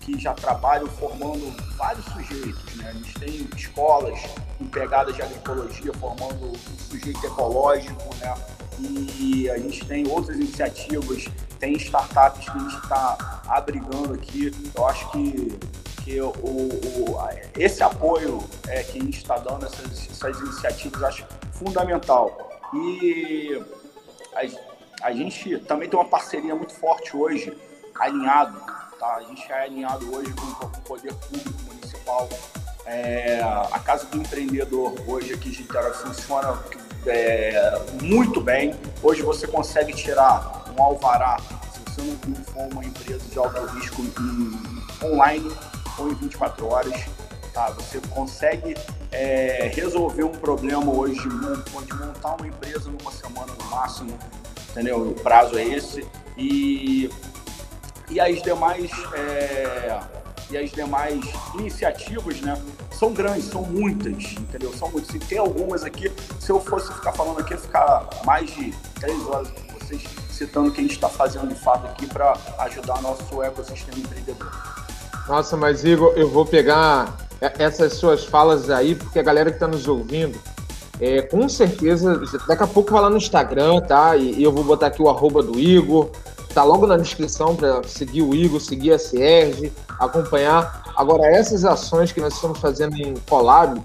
que 0.00 0.18
já 0.18 0.34
trabalham 0.34 0.86
formando 0.86 1.54
vários 1.76 2.04
sujeitos. 2.06 2.74
Né? 2.76 2.88
A 2.88 2.92
gente 2.92 3.14
tem 3.20 3.48
escolas 3.56 4.18
com 4.58 4.66
pegadas 4.66 5.14
de 5.14 5.22
agroecologia 5.22 5.92
formando 5.94 6.48
um 6.48 6.78
sujeito 6.90 7.24
ecológico, 7.24 8.02
né? 8.16 8.34
e 8.80 9.48
a 9.50 9.58
gente 9.58 9.84
tem 9.86 10.06
outras 10.08 10.36
iniciativas, 10.36 11.24
tem 11.58 11.74
startups 11.74 12.48
que 12.48 12.56
a 12.56 12.60
gente 12.60 12.76
está 12.76 13.42
abrigando 13.48 14.14
aqui. 14.14 14.52
Eu 14.74 14.86
acho 14.86 15.10
que, 15.12 15.58
que 16.04 16.20
o, 16.20 16.30
o 16.30 17.16
esse 17.56 17.82
apoio 17.82 18.42
é, 18.68 18.82
que 18.82 18.98
a 18.98 19.02
gente 19.02 19.18
está 19.18 19.36
dando, 19.38 19.66
essas, 19.66 20.08
essas 20.10 20.38
iniciativas, 20.40 21.02
acho 21.02 21.26
fundamental. 21.52 22.50
E 22.74 23.62
a, 24.34 25.08
a 25.08 25.12
gente 25.12 25.58
também 25.60 25.88
tem 25.88 25.98
uma 25.98 26.08
parceria 26.08 26.54
muito 26.54 26.74
forte 26.74 27.16
hoje, 27.16 27.56
alinhado 27.98 28.60
Tá? 29.02 29.16
A 29.16 29.22
gente 29.22 29.50
é 29.50 29.64
alinhado 29.64 30.14
hoje 30.14 30.32
com, 30.32 30.66
o 30.66 30.80
poder 30.82 31.12
público 31.12 31.60
municipal. 31.66 32.28
É, 32.86 33.40
a 33.42 33.78
Casa 33.80 34.06
do 34.06 34.16
Empreendedor 34.16 34.94
hoje 35.08 35.34
aqui 35.34 35.50
de 35.50 35.62
Niterói 35.62 35.92
funciona 35.92 36.56
é, 37.04 37.82
muito 38.00 38.40
bem. 38.40 38.76
Hoje 39.02 39.22
você 39.22 39.48
consegue 39.48 39.92
tirar 39.92 40.66
um 40.78 40.80
alvará, 40.80 41.36
se 41.72 41.80
você 41.80 42.16
não 42.28 42.44
for 42.44 42.72
uma 42.72 42.84
empresa 42.84 43.28
de 43.28 43.36
alto 43.36 43.60
risco, 43.74 44.02
online 45.02 45.50
ou 45.98 46.10
em 46.10 46.14
24 46.14 46.66
horas. 46.66 47.00
Tá? 47.52 47.70
Você 47.70 48.00
consegue 48.10 48.74
é, 49.10 49.70
resolver 49.74 50.24
um 50.24 50.32
problema 50.32 50.90
hoje 50.90 51.20
de 51.20 51.94
montar 51.94 52.36
uma 52.36 52.46
empresa 52.46 52.90
numa 52.90 53.12
semana 53.12 53.52
no 53.52 53.64
máximo, 53.70 54.18
entendeu? 54.70 55.10
O 55.10 55.14
prazo 55.14 55.58
é 55.58 55.64
esse. 55.64 56.06
E 56.36 57.10
e 58.08 58.20
as 58.20 58.42
demais 58.42 58.90
é, 59.14 60.00
e 60.50 60.56
as 60.58 60.70
demais 60.70 61.24
iniciativas, 61.54 62.40
né, 62.42 62.60
são 62.90 63.12
grandes, 63.12 63.46
são 63.46 63.62
muitas, 63.62 64.32
entendeu? 64.32 64.72
São 64.74 64.90
muitas. 64.90 65.14
E 65.14 65.18
tem 65.18 65.38
algumas 65.38 65.82
aqui, 65.82 66.12
se 66.38 66.50
eu 66.50 66.60
fosse 66.60 66.92
ficar 66.92 67.12
falando 67.12 67.40
aqui, 67.40 67.56
ficar 67.56 68.06
mais 68.24 68.50
de 68.50 68.70
três 69.00 69.26
horas 69.26 69.48
com 69.50 69.78
vocês 69.78 70.02
citando 70.30 70.68
o 70.68 70.72
que 70.72 70.80
a 70.80 70.82
gente 70.82 70.92
está 70.94 71.08
fazendo 71.08 71.48
de 71.48 71.54
fato 71.54 71.86
aqui 71.86 72.06
para 72.06 72.36
ajudar 72.60 73.00
nosso 73.00 73.42
ecossistema 73.42 73.98
empreendedor. 73.98 74.50
Nossa, 75.28 75.56
mas 75.56 75.84
Igor, 75.84 76.12
eu 76.16 76.28
vou 76.28 76.44
pegar 76.44 77.16
essas 77.58 77.94
suas 77.94 78.24
falas 78.24 78.70
aí, 78.70 78.94
porque 78.94 79.18
a 79.18 79.22
galera 79.22 79.50
que 79.50 79.56
está 79.56 79.66
nos 79.66 79.88
ouvindo, 79.88 80.38
é, 81.00 81.22
com 81.22 81.48
certeza, 81.48 82.20
daqui 82.46 82.62
a 82.62 82.66
pouco 82.66 82.92
vai 82.92 83.02
lá 83.02 83.10
no 83.10 83.16
Instagram, 83.16 83.80
tá? 83.80 84.16
E, 84.16 84.34
e 84.34 84.42
eu 84.42 84.52
vou 84.52 84.62
botar 84.62 84.88
aqui 84.88 85.02
o 85.02 85.08
arroba 85.08 85.42
do 85.42 85.58
Igor, 85.58 86.10
Tá 86.54 86.64
logo 86.64 86.86
na 86.86 86.98
descrição 86.98 87.56
para 87.56 87.82
seguir 87.84 88.20
o 88.20 88.34
Igor, 88.34 88.60
seguir 88.60 88.92
a 88.92 88.98
Sierge, 88.98 89.72
acompanhar. 89.98 90.82
Agora, 90.96 91.26
essas 91.26 91.64
ações 91.64 92.12
que 92.12 92.20
nós 92.20 92.34
estamos 92.34 92.58
fazendo 92.58 92.94
em 92.96 93.14
Collab, 93.28 93.82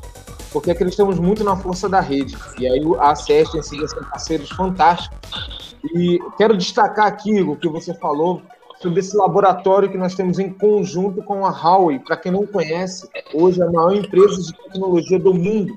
porque 0.52 0.72
acreditamos 0.72 1.18
muito 1.18 1.46
na 1.46 1.56
força 1.56 1.88
da 1.88 2.02
rede. 2.02 2.38
E 2.60 2.68
aí 2.68 2.82
a 3.00 3.16
Sierge 3.16 3.54
tem 3.54 3.64
sido 3.64 3.88
parceiros 4.10 4.50
fantásticos. 4.50 5.78
E 5.96 6.20
quero 6.38 6.58
destacar 6.58 7.08
aqui, 7.08 7.38
Igor, 7.38 7.56
que 7.56 7.70
você 7.70 7.94
falou 7.94 8.42
sobre 8.82 9.00
esse 9.00 9.16
laboratório 9.16 9.90
que 9.90 9.98
nós 9.98 10.16
temos 10.16 10.40
em 10.40 10.50
conjunto 10.52 11.24
com 11.24 11.46
a 11.46 11.50
Huawei. 11.50 12.00
Para 12.00 12.18
quem 12.18 12.32
não 12.32 12.46
conhece, 12.46 13.10
hoje 13.34 13.62
é 13.62 13.66
a 13.66 13.72
maior 13.72 13.96
empresa 13.96 14.42
de 14.42 14.54
tecnologia 14.54 15.20
do 15.20 15.34
mundo. 15.34 15.74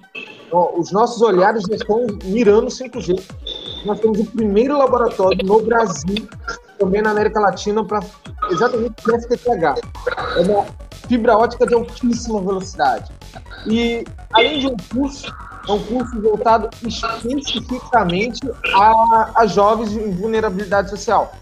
Então, 0.46 0.72
os 0.76 0.90
nossos 0.92 1.22
olhares 1.22 1.62
já 1.62 1.76
estão 1.76 2.06
mirando 2.24 2.66
5G. 2.66 3.20
Nós 3.84 4.00
temos 4.00 4.18
o 4.18 4.26
primeiro 4.26 4.76
laboratório 4.76 5.38
no 5.44 5.60
Brasil 5.62 6.28
também 6.78 7.02
na 7.02 7.10
América 7.10 7.38
Latina 7.38 7.84
para 7.84 8.00
exatamente 8.50 8.94
o 9.06 9.20
FTTH. 9.20 9.80
É 10.36 10.40
uma 10.40 10.66
fibra 11.06 11.36
ótica 11.36 11.66
de 11.66 11.74
altíssima 11.74 12.40
velocidade. 12.40 13.12
E, 13.66 14.04
além 14.32 14.60
de 14.60 14.66
um 14.66 14.76
curso, 14.92 15.32
é 15.68 15.72
um 15.72 15.82
curso 15.84 16.20
voltado 16.20 16.70
especificamente 16.86 18.40
a, 18.74 19.32
a 19.36 19.46
jovens 19.46 19.92
em 19.92 20.10
vulnerabilidade 20.10 20.88
social, 20.90 21.32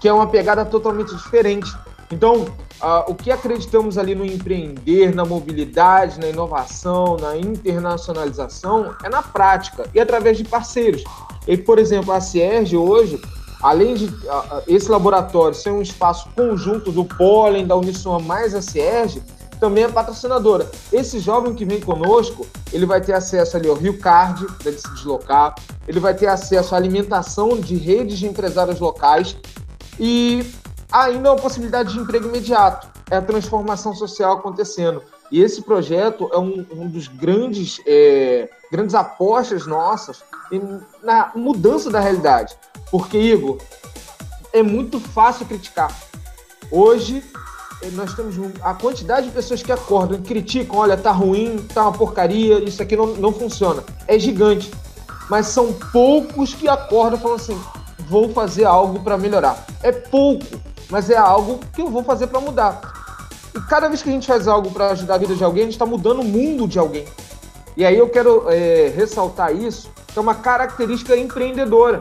que 0.00 0.08
é 0.08 0.12
uma 0.12 0.26
pegada 0.26 0.64
totalmente 0.64 1.14
diferente. 1.14 1.72
Então, 2.10 2.42
uh, 2.42 3.04
o 3.08 3.14
que 3.14 3.30
acreditamos 3.30 3.98
ali 3.98 4.14
no 4.14 4.24
empreender, 4.24 5.14
na 5.14 5.24
mobilidade, 5.24 6.18
na 6.18 6.28
inovação, 6.28 7.16
na 7.16 7.36
internacionalização, 7.36 8.94
é 9.04 9.08
na 9.08 9.22
prática 9.22 9.84
e 9.94 10.00
através 10.00 10.38
de 10.38 10.44
parceiros. 10.44 11.04
E, 11.46 11.56
por 11.56 11.78
exemplo, 11.78 12.12
a 12.12 12.20
Cierge 12.20 12.76
hoje 12.76 13.20
Além 13.62 13.94
de 13.94 14.04
uh, 14.04 14.62
esse 14.68 14.88
laboratório 14.88 15.54
ser 15.54 15.70
um 15.70 15.82
espaço 15.82 16.28
conjunto 16.36 16.92
do 16.92 17.04
Pólen, 17.04 17.66
da 17.66 17.74
Unisoma 17.74 18.20
mais 18.20 18.54
a 18.54 18.62
Cierge, 18.62 19.20
também 19.58 19.82
é 19.82 19.88
patrocinadora. 19.88 20.70
Esse 20.92 21.18
jovem 21.18 21.52
que 21.52 21.64
vem 21.64 21.80
conosco, 21.80 22.46
ele 22.72 22.86
vai 22.86 23.00
ter 23.00 23.14
acesso 23.14 23.56
ali 23.56 23.68
ao 23.68 23.74
Rio 23.74 23.98
Card, 23.98 24.46
para 24.58 24.70
ele 24.70 24.78
se 24.78 24.88
deslocar, 24.94 25.56
ele 25.88 25.98
vai 25.98 26.14
ter 26.14 26.28
acesso 26.28 26.74
à 26.74 26.78
alimentação 26.78 27.58
de 27.58 27.76
redes 27.76 28.18
de 28.18 28.26
empresários 28.26 28.78
locais 28.78 29.36
e 29.98 30.44
ainda 30.90 31.32
uma 31.32 31.40
possibilidade 31.40 31.92
de 31.92 31.98
emprego 31.98 32.28
imediato. 32.28 32.88
É 33.10 33.16
a 33.16 33.22
transformação 33.22 33.94
social 33.94 34.34
acontecendo. 34.34 35.02
E 35.30 35.42
esse 35.42 35.62
projeto 35.62 36.28
é 36.32 36.38
um, 36.38 36.64
um 36.72 36.88
dos 36.88 37.08
grandes, 37.08 37.80
é, 37.86 38.48
grandes 38.70 38.94
apostas 38.94 39.66
nossas 39.66 40.22
na 41.02 41.32
mudança 41.34 41.90
da 41.90 42.00
realidade. 42.00 42.56
Porque, 42.90 43.18
Igor, 43.18 43.58
é 44.52 44.62
muito 44.62 44.98
fácil 44.98 45.46
criticar. 45.46 45.94
Hoje, 46.70 47.22
eh, 47.82 47.90
nós 47.92 48.14
temos 48.14 48.34
a 48.62 48.74
quantidade 48.74 49.26
de 49.26 49.32
pessoas 49.32 49.62
que 49.62 49.72
acordam 49.72 50.18
e 50.18 50.22
criticam, 50.22 50.78
olha, 50.78 50.96
tá 50.96 51.12
ruim, 51.12 51.58
tá 51.74 51.82
uma 51.82 51.92
porcaria, 51.92 52.58
isso 52.64 52.82
aqui 52.82 52.96
não, 52.96 53.08
não 53.08 53.32
funciona. 53.32 53.82
É 54.06 54.18
gigante. 54.18 54.70
Mas 55.28 55.48
são 55.48 55.72
poucos 55.72 56.54
que 56.54 56.68
acordam 56.68 57.20
falam 57.20 57.36
assim, 57.36 57.60
vou 58.08 58.32
fazer 58.32 58.64
algo 58.64 59.00
para 59.00 59.18
melhorar. 59.18 59.66
É 59.82 59.92
pouco, 59.92 60.46
mas 60.90 61.10
é 61.10 61.16
algo 61.16 61.60
que 61.72 61.82
eu 61.82 61.88
vou 61.88 62.02
fazer 62.02 62.26
para 62.26 62.40
mudar. 62.40 62.80
E 63.54 63.60
cada 63.62 63.88
vez 63.88 64.02
que 64.02 64.08
a 64.08 64.12
gente 64.12 64.26
faz 64.26 64.48
algo 64.48 64.70
para 64.70 64.90
ajudar 64.90 65.14
a 65.14 65.18
vida 65.18 65.34
de 65.34 65.44
alguém, 65.44 65.62
a 65.62 65.66
gente 65.66 65.74
está 65.74 65.86
mudando 65.86 66.20
o 66.20 66.24
mundo 66.24 66.66
de 66.66 66.78
alguém. 66.78 67.04
E 67.76 67.84
aí 67.84 67.96
eu 67.96 68.08
quero 68.08 68.44
é, 68.48 68.92
ressaltar 68.94 69.54
isso, 69.54 69.90
que 70.06 70.18
é 70.18 70.22
uma 70.22 70.34
característica 70.34 71.16
empreendedora. 71.16 72.00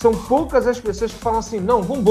São 0.00 0.12
poucas 0.12 0.66
as 0.66 0.80
pessoas 0.80 1.12
que 1.12 1.18
falam 1.18 1.38
assim: 1.38 1.60
não, 1.60 1.80
vamos 1.82 2.04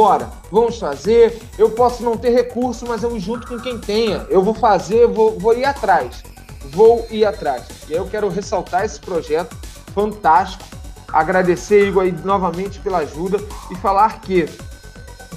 vamos 0.49 0.79
fazer. 0.79 1.41
Eu 1.57 1.71
posso 1.71 2.01
não 2.03 2.15
ter 2.15 2.29
recurso, 2.29 2.85
mas 2.87 3.03
eu 3.03 3.19
junto 3.19 3.45
com 3.45 3.59
quem 3.59 3.77
tenha. 3.77 4.25
Eu 4.29 4.41
vou 4.41 4.53
fazer, 4.53 5.07
vou, 5.07 5.37
vou 5.37 5.53
ir 5.53 5.65
atrás. 5.65 6.23
Vou 6.71 7.05
ir 7.11 7.25
atrás. 7.25 7.65
E 7.89 7.93
aí 7.93 7.99
eu 7.99 8.07
quero 8.07 8.29
ressaltar 8.29 8.85
esse 8.85 8.99
projeto 8.99 9.55
fantástico. 9.93 10.63
Agradecer, 11.11 11.87
Igor, 11.87 12.03
aí, 12.03 12.11
novamente 12.23 12.79
pela 12.79 12.99
ajuda 12.99 13.37
e 13.69 13.75
falar 13.75 14.21
que 14.21 14.47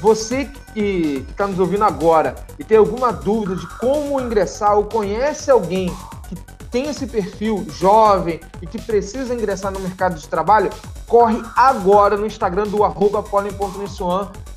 você 0.00 0.49
que 0.75 1.25
está 1.31 1.47
nos 1.47 1.59
ouvindo 1.59 1.85
agora 1.85 2.35
e 2.59 2.64
tem 2.64 2.76
alguma 2.76 3.12
dúvida 3.12 3.57
de 3.57 3.66
como 3.78 4.21
ingressar 4.21 4.76
ou 4.76 4.85
conhece 4.85 5.50
alguém 5.50 5.95
que 6.28 6.37
tem 6.71 6.88
esse 6.88 7.07
perfil 7.07 7.64
jovem 7.71 8.40
e 8.61 8.66
que 8.66 8.81
precisa 8.83 9.33
ingressar 9.33 9.73
no 9.73 9.81
mercado 9.81 10.16
de 10.16 10.26
trabalho, 10.28 10.71
corre 11.07 11.40
agora 11.57 12.16
no 12.16 12.26
Instagram 12.26 12.64
do 12.64 12.83
arroba 12.83 13.25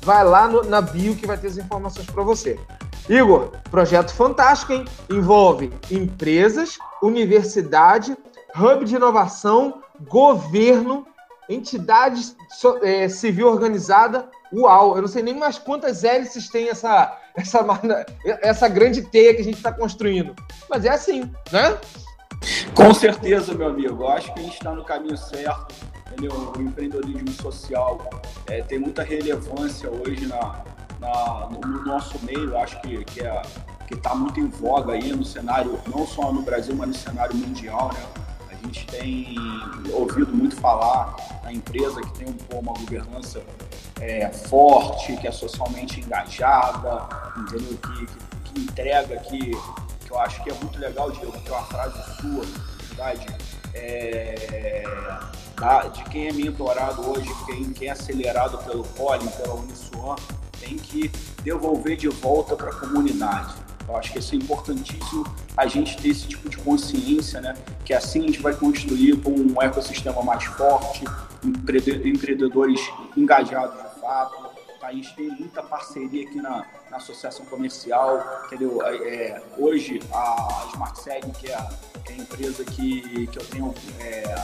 vai 0.02 0.24
lá 0.24 0.48
no, 0.48 0.64
na 0.64 0.80
bio 0.80 1.14
que 1.14 1.26
vai 1.26 1.38
ter 1.38 1.46
as 1.46 1.56
informações 1.56 2.06
para 2.06 2.22
você. 2.22 2.58
Igor, 3.08 3.52
projeto 3.70 4.12
fantástico, 4.12 4.72
hein? 4.72 4.84
Envolve 5.08 5.72
empresas, 5.90 6.76
universidade, 7.02 8.14
hub 8.56 8.84
de 8.84 8.96
inovação, 8.96 9.82
governo, 10.08 11.06
entidade 11.48 12.36
é, 12.82 13.08
civil 13.08 13.48
organizada. 13.48 14.28
Uau, 14.52 14.96
eu 14.96 15.02
não 15.02 15.08
sei 15.08 15.22
nem 15.22 15.34
mais 15.34 15.58
quantas 15.58 16.04
hélices 16.04 16.48
tem 16.48 16.68
essa, 16.68 17.18
essa, 17.34 18.06
essa 18.42 18.68
grande 18.68 19.02
teia 19.02 19.34
que 19.34 19.40
a 19.40 19.44
gente 19.44 19.56
está 19.56 19.72
construindo. 19.72 20.34
Mas 20.68 20.84
é 20.84 20.90
assim, 20.90 21.30
né? 21.50 21.78
Com 22.74 22.94
certeza, 22.94 23.54
meu 23.54 23.68
amigo. 23.68 24.02
Eu 24.02 24.08
acho 24.08 24.32
que 24.32 24.40
a 24.40 24.42
gente 24.42 24.54
está 24.54 24.72
no 24.72 24.84
caminho 24.84 25.16
certo. 25.16 25.74
Entendeu? 26.06 26.52
O 26.56 26.60
empreendedorismo 26.60 27.30
social 27.32 28.08
é, 28.46 28.62
tem 28.62 28.78
muita 28.78 29.02
relevância 29.02 29.90
hoje 29.90 30.26
na, 30.26 30.64
na, 31.00 31.48
no 31.50 31.84
nosso 31.84 32.18
meio. 32.24 32.50
Eu 32.50 32.58
acho 32.58 32.80
que, 32.80 33.04
que 33.04 33.20
é, 33.20 33.42
está 33.90 34.14
muito 34.14 34.40
em 34.40 34.48
voga 34.48 34.92
aí 34.92 35.12
no 35.12 35.24
cenário, 35.24 35.78
não 35.86 36.06
só 36.06 36.32
no 36.32 36.42
Brasil, 36.42 36.74
mas 36.74 36.88
no 36.88 36.94
cenário 36.94 37.36
mundial. 37.36 37.90
Né? 37.92 38.27
Gente 38.68 38.86
tem 38.86 39.34
ouvido 39.94 40.30
muito 40.30 40.54
falar 40.56 41.16
na 41.42 41.50
empresa 41.50 42.02
que 42.02 42.18
tem 42.18 42.36
uma 42.52 42.74
governança 42.74 43.42
é, 43.98 44.28
forte, 44.28 45.16
que 45.16 45.26
é 45.26 45.32
socialmente 45.32 46.00
engajada, 46.00 47.08
entendeu? 47.38 47.78
Que, 47.78 48.06
que, 48.06 48.52
que 48.52 48.60
entrega, 48.60 49.16
que, 49.20 49.38
que 49.38 50.10
eu 50.10 50.18
acho 50.18 50.44
que 50.44 50.50
é 50.50 50.54
muito 50.54 50.78
legal, 50.78 51.10
Diego, 51.10 51.32
que 51.32 51.48
é 51.48 51.52
uma 51.52 51.64
frase 51.64 51.96
sua, 52.20 52.44
verdade, 52.88 53.26
é, 53.72 54.84
da, 55.56 55.88
de 55.88 56.04
quem 56.04 56.28
é 56.28 56.32
mentorado 56.32 57.10
hoje, 57.10 57.30
quem, 57.46 57.72
quem 57.72 57.88
é 57.88 57.92
acelerado 57.92 58.58
pelo 58.64 58.84
Poli, 58.84 59.26
pela 59.28 59.54
Uniswan, 59.54 60.16
tem 60.60 60.76
que 60.76 61.10
devolver 61.42 61.96
de 61.96 62.08
volta 62.08 62.54
para 62.54 62.68
a 62.68 62.74
comunidade. 62.74 63.54
Eu 63.88 63.96
acho 63.96 64.12
que 64.12 64.18
isso 64.18 64.34
é 64.34 64.38
importantíssimo 64.38 65.24
a 65.56 65.66
gente 65.66 65.96
ter 65.96 66.08
esse 66.08 66.28
tipo 66.28 66.48
de 66.48 66.58
consciência, 66.58 67.40
né? 67.40 67.54
Que 67.84 67.94
assim 67.94 68.24
a 68.24 68.26
gente 68.26 68.40
vai 68.40 68.54
construir 68.54 69.14
um 69.26 69.60
ecossistema 69.62 70.22
mais 70.22 70.44
forte, 70.44 71.04
empreendedores 72.04 72.80
engajados 73.16 73.76
de 73.76 74.00
fato. 74.00 74.48
A 74.82 74.92
gente 74.92 75.14
tem 75.16 75.28
muita 75.28 75.62
parceria 75.62 76.26
aqui 76.26 76.36
na, 76.36 76.64
na 76.90 76.96
associação 76.96 77.44
comercial, 77.46 78.42
entendeu? 78.46 78.80
É, 78.82 79.42
hoje 79.58 80.00
a 80.12 80.66
Smart 80.72 81.00
Seg, 81.00 81.30
que 81.32 81.48
é 81.48 81.54
a, 81.54 81.70
que 82.04 82.12
é 82.12 82.14
a 82.14 82.18
empresa 82.18 82.64
que, 82.64 83.26
que 83.26 83.38
eu 83.38 83.44
tenho 83.46 83.74
é, 84.00 84.34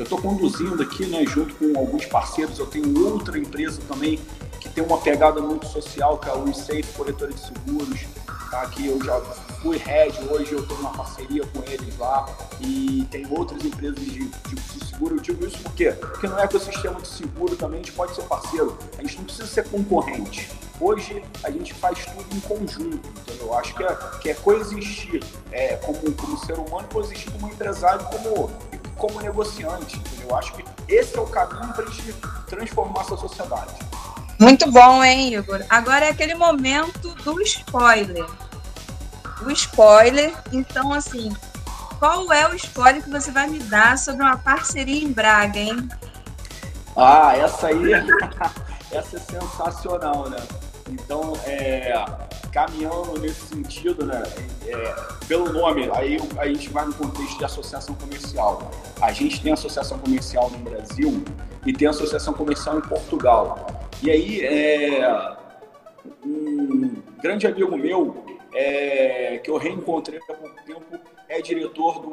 eu 0.00 0.04
estou 0.04 0.18
conduzindo 0.18 0.82
aqui, 0.82 1.04
né, 1.04 1.24
junto 1.26 1.54
com 1.56 1.78
alguns 1.78 2.06
parceiros. 2.06 2.58
Eu 2.58 2.66
tenho 2.66 3.06
outra 3.06 3.38
empresa 3.38 3.82
também 3.86 4.18
que 4.58 4.68
tem 4.68 4.82
uma 4.82 4.96
pegada 4.96 5.42
muito 5.42 5.66
social, 5.66 6.16
que 6.16 6.28
é 6.28 6.32
a 6.32 6.36
UniSafe, 6.36 6.84
corretora 6.96 7.32
de 7.32 7.40
seguros, 7.40 8.00
tá? 8.50 8.64
que 8.66 8.86
eu 8.86 9.02
já 9.04 9.20
fui 9.60 9.76
head, 9.76 10.18
hoje 10.30 10.52
eu 10.52 10.66
tenho 10.66 10.80
uma 10.80 10.90
parceria 10.90 11.46
com 11.46 11.62
eles 11.70 11.98
lá 11.98 12.26
e 12.60 13.06
tem 13.10 13.26
outras 13.30 13.62
empresas 13.62 14.00
de, 14.00 14.26
de 14.26 14.86
seguro. 14.86 15.16
Eu 15.16 15.20
digo 15.20 15.46
isso 15.46 15.58
por 15.58 15.72
quê? 15.72 15.92
Porque 15.92 16.26
no 16.26 16.38
ecossistema 16.38 16.98
de 17.00 17.08
seguro 17.08 17.54
também 17.56 17.80
a 17.80 17.82
gente 17.82 17.92
pode 17.92 18.14
ser 18.14 18.22
parceiro, 18.22 18.78
a 18.98 19.02
gente 19.02 19.18
não 19.18 19.24
precisa 19.24 19.46
ser 19.46 19.68
concorrente. 19.68 20.50
Hoje 20.80 21.22
a 21.42 21.50
gente 21.50 21.74
faz 21.74 22.06
tudo 22.06 22.34
em 22.34 22.40
conjunto, 22.40 23.06
entendeu? 23.20 23.48
Eu 23.48 23.54
acho 23.54 23.74
que 23.74 23.82
é, 23.82 23.98
que 24.22 24.30
é 24.30 24.34
coexistir 24.34 25.22
é, 25.52 25.76
como, 25.76 25.98
como 26.12 26.38
ser 26.38 26.54
humano, 26.54 26.88
coexistir 26.90 27.30
como 27.32 27.48
empresário 27.52 28.02
como, 28.06 28.50
como 29.00 29.20
negociante? 29.20 30.00
Eu 30.22 30.36
acho 30.36 30.52
que 30.52 30.64
esse 30.86 31.16
é 31.16 31.20
o 31.20 31.26
caminho 31.26 31.72
para 31.72 31.84
a 31.84 31.90
gente 31.90 32.12
transformar 32.46 33.00
essa 33.00 33.16
sociedade. 33.16 33.74
Muito 34.38 34.70
bom, 34.70 35.02
hein, 35.02 35.34
Igor? 35.34 35.64
Agora 35.68 36.04
é 36.04 36.10
aquele 36.10 36.34
momento 36.34 37.14
do 37.24 37.40
spoiler. 37.42 38.24
O 39.42 39.50
spoiler, 39.50 40.34
então, 40.52 40.92
assim, 40.92 41.34
qual 41.98 42.30
é 42.32 42.46
o 42.48 42.54
spoiler 42.54 43.02
que 43.02 43.10
você 43.10 43.30
vai 43.30 43.48
me 43.48 43.58
dar 43.58 43.96
sobre 43.98 44.22
uma 44.22 44.36
parceria 44.36 45.02
em 45.02 45.12
Braga, 45.12 45.58
hein? 45.58 45.88
Ah, 46.94 47.36
essa 47.36 47.68
aí, 47.68 47.92
essa 48.92 49.16
é 49.16 49.20
sensacional, 49.20 50.28
né? 50.28 50.38
Então, 50.90 51.32
é, 51.44 51.94
caminhando 52.52 53.18
nesse 53.18 53.46
sentido, 53.46 54.04
né? 54.04 54.22
É, 54.66 54.94
pelo 55.26 55.52
nome, 55.52 55.90
aí 55.92 56.18
a 56.38 56.46
gente 56.46 56.68
vai 56.70 56.84
no 56.86 56.94
contexto 56.94 57.38
de 57.38 57.44
associação 57.44 57.94
comercial. 57.94 58.70
A 59.00 59.12
gente 59.12 59.42
tem 59.42 59.52
associação 59.52 59.98
comercial 59.98 60.50
no 60.50 60.58
Brasil 60.58 61.22
e 61.64 61.72
tem 61.72 61.88
associação 61.88 62.34
comercial 62.34 62.78
em 62.78 62.82
Portugal. 62.82 63.88
E 64.02 64.10
aí, 64.10 64.44
é, 64.44 65.36
um 66.24 67.02
grande 67.22 67.46
amigo 67.46 67.76
meu, 67.76 68.24
é, 68.54 69.38
que 69.42 69.50
eu 69.50 69.56
reencontrei 69.56 70.18
há 70.18 70.26
pouco 70.26 70.50
tempo, 70.66 70.98
é 71.30 71.40
diretor 71.40 72.02
de, 72.02 72.08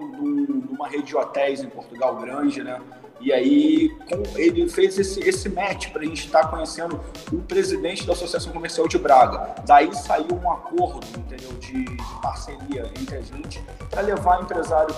uma 0.70 0.88
rede 0.88 1.04
de 1.04 1.18
hotéis 1.18 1.62
em 1.62 1.70
Portugal 1.70 2.16
grande, 2.16 2.64
né? 2.64 2.80
E 3.20 3.34
aí 3.34 3.98
ele 4.36 4.70
fez 4.70 5.00
esse, 5.00 5.20
esse 5.28 5.50
match 5.50 5.90
para 5.90 6.04
a 6.04 6.06
gente 6.06 6.26
estar 6.26 6.44
tá 6.44 6.48
conhecendo 6.50 7.00
o 7.34 7.42
presidente 7.42 8.06
da 8.06 8.14
Associação 8.14 8.54
Comercial 8.54 8.88
de 8.88 9.00
Braga. 9.00 9.56
Daí 9.66 9.94
saiu 9.96 10.28
um 10.32 10.52
acordo, 10.52 11.00
entendeu, 11.18 11.52
de, 11.54 11.84
de 11.84 12.22
parceria 12.22 12.92
entre 13.00 13.18
a 13.18 13.22
gente 13.22 13.60
para 13.90 14.02
levar 14.02 14.44
empresário 14.44 14.96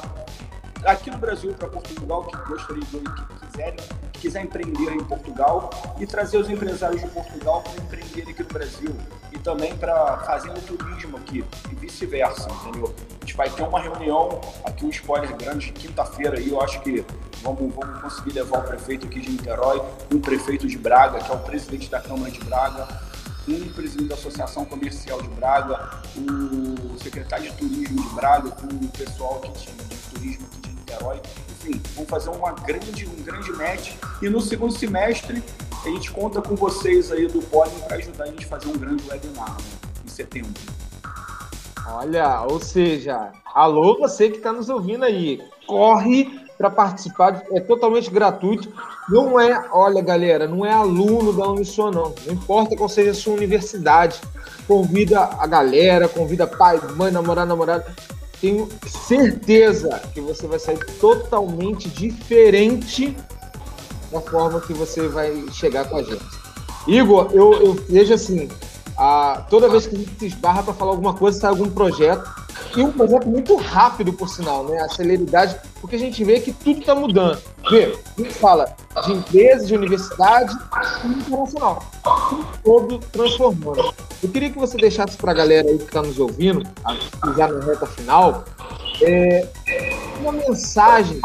aqui 0.86 1.12
no 1.12 1.18
Brasil 1.18 1.54
para 1.54 1.68
Portugal 1.68 2.24
que 2.24 2.38
gostaria 2.50 2.84
de 2.84 3.00
que 3.00 3.46
quiserem 3.46 3.76
quiser 4.20 4.44
empreender 4.44 4.92
em 4.92 5.04
Portugal 5.04 5.70
e 6.00 6.06
trazer 6.06 6.38
os 6.38 6.50
empresários 6.50 7.02
de 7.02 7.08
Portugal 7.08 7.64
para 7.64 7.84
empreender 7.84 8.30
aqui 8.32 8.44
no 8.44 8.50
Brasil 8.50 8.96
e 9.32 9.40
também 9.40 9.76
para 9.78 10.18
fazer 10.20 10.50
o 10.50 10.62
turismo 10.62 11.18
aqui 11.18 11.44
e 11.72 11.76
vice-versa, 11.76 12.50
entendeu? 12.52 12.94
A 13.22 13.26
gente 13.26 13.36
vai 13.36 13.50
ter 13.50 13.64
uma 13.64 13.80
reunião 13.80 14.42
aqui, 14.66 14.86
um 14.86 14.90
spoiler 14.90 15.36
grande, 15.38 15.72
quinta-feira 15.72 16.38
aí, 16.38 16.50
eu 16.50 16.62
acho 16.62 16.82
que 16.82 17.06
vamos, 17.42 17.74
vamos 17.74 18.02
conseguir 18.02 18.34
levar 18.34 18.60
o 18.60 18.64
prefeito 18.64 19.08
aqui 19.08 19.22
de 19.22 19.32
Niterói, 19.32 19.82
um 20.14 20.20
prefeito 20.20 20.68
de 20.68 20.78
Braga, 20.78 21.20
que 21.20 21.32
é 21.32 21.36
o 21.36 21.40
presidente 21.40 21.90
da 21.90 22.02
Câmara 22.02 22.32
de 22.32 22.40
Braga, 22.44 22.88
um 23.48 23.70
presidente 23.70 24.10
da 24.10 24.16
Associação 24.16 24.66
Comercial 24.66 25.22
de 25.22 25.28
Braga, 25.30 26.02
o 26.18 26.98
secretário 27.00 27.50
de 27.50 27.58
Turismo 27.58 28.02
de 28.02 28.16
Braga, 28.16 28.52
com 28.52 28.68
o 28.68 28.90
pessoal 28.90 29.42
aqui 29.44 29.52
de, 29.52 29.72
de 29.72 29.96
turismo 29.96 30.48
aqui 30.48 30.62
de 30.62 30.69
Niterói, 30.90 31.22
enfim, 31.52 31.82
vamos 31.94 32.10
fazer 32.10 32.30
uma 32.32 32.52
grande, 32.52 33.06
um 33.06 33.24
grande 33.24 33.52
match. 33.52 33.94
E 34.22 34.30
no 34.30 34.42
segundo 34.42 34.74
semestre, 34.74 35.44
a 35.86 35.90
gente 35.90 36.12
conta 36.12 36.42
com 36.42 36.56
vocês 36.56 37.12
aí 37.12 37.28
do 37.28 37.42
Pódio 37.42 37.80
para 37.88 37.98
ajudar 37.98 38.24
a 38.24 38.28
gente 38.28 38.46
a 38.46 38.48
fazer 38.48 38.68
um 38.70 38.78
grande 38.78 39.08
webinar 39.08 39.52
né, 39.52 39.58
em 40.04 40.10
setembro. 40.10 40.52
Olha, 41.88 42.42
ou 42.42 42.60
seja, 42.60 43.32
alô 43.54 43.98
você 44.00 44.30
que 44.30 44.38
está 44.38 44.52
nos 44.52 44.70
ouvindo 44.70 45.06
aí, 45.06 45.42
corre 45.66 46.48
para 46.58 46.70
participar, 46.70 47.44
é 47.52 47.60
totalmente 47.60 48.12
gratuito. 48.12 48.72
Não 49.08 49.40
é, 49.40 49.70
olha 49.72 50.02
galera, 50.02 50.48
não 50.48 50.66
é 50.66 50.72
aluno 50.72 51.34
da 51.34 51.48
Unisua 51.48 51.90
não, 51.90 52.14
não 52.26 52.34
importa 52.34 52.76
qual 52.76 52.90
seja 52.90 53.12
a 53.12 53.14
sua 53.14 53.34
universidade, 53.34 54.20
convida 54.68 55.22
a 55.22 55.48
galera, 55.48 56.08
convida 56.08 56.46
pai, 56.46 56.80
mãe, 56.96 57.12
namorado, 57.12 57.48
namorada, 57.48 57.86
tenho 58.42 58.70
certeza 58.88 60.02
que 60.14 60.22
você 60.22 60.48
vai 60.48 60.60
sair 60.60 60.80
totalmente 61.00 61.90
diferente 61.90 63.16
da 64.12 64.22
forma 64.22 64.62
que 64.62 64.74
você 64.74 65.08
vai 65.08 65.46
chegar 65.52 65.90
com 65.90 65.98
a 65.98 66.04
gente. 66.04 66.24
Igor, 66.88 67.30
eu, 67.34 67.54
eu 67.54 67.74
vejo 67.88 68.14
assim, 68.14 68.50
a, 68.98 69.46
toda 69.50 69.70
vez 69.70 69.88
que 69.88 69.96
a 69.96 70.00
gente 70.00 70.20
se 70.20 70.26
esbarra 70.28 70.64
para 70.64 70.74
falar 70.74 70.92
alguma 70.92 71.14
coisa, 71.14 71.40
sai 71.40 71.50
algum 71.50 71.70
projeto, 71.70 72.30
e 72.76 72.82
um 72.82 72.92
projeto 72.92 73.28
muito 73.28 73.56
rápido, 73.56 74.14
por 74.14 74.30
sinal, 74.30 74.64
né? 74.66 74.80
A 74.80 74.90
celeridade, 74.90 75.56
porque 75.82 75.96
a 75.96 76.00
gente 76.00 76.24
vê 76.24 76.40
que 76.40 76.52
tudo 76.52 76.80
está 76.80 76.94
mudando. 76.94 77.42
Vê, 77.70 77.98
a 78.18 78.22
gente 78.22 78.34
fala 78.34 78.76
de 79.06 79.14
empresas, 79.14 79.68
de 79.68 79.76
universidade 79.76 80.56
internacional. 81.04 81.84
Tudo 82.30 82.60
todo 82.64 83.00
transformando. 83.12 83.94
Eu 84.22 84.30
queria 84.30 84.50
que 84.50 84.60
você 84.60 84.78
deixasse 84.78 85.18
para 85.18 85.32
a 85.32 85.34
galera 85.34 85.68
aí 85.68 85.78
que 85.78 85.86
está 85.86 86.02
nos 86.02 86.20
ouvindo, 86.20 86.64
já 87.36 87.48
na 87.48 87.66
reta 87.66 87.86
final, 87.88 88.44
é, 89.02 89.48
uma 90.20 90.32
mensagem 90.32 91.20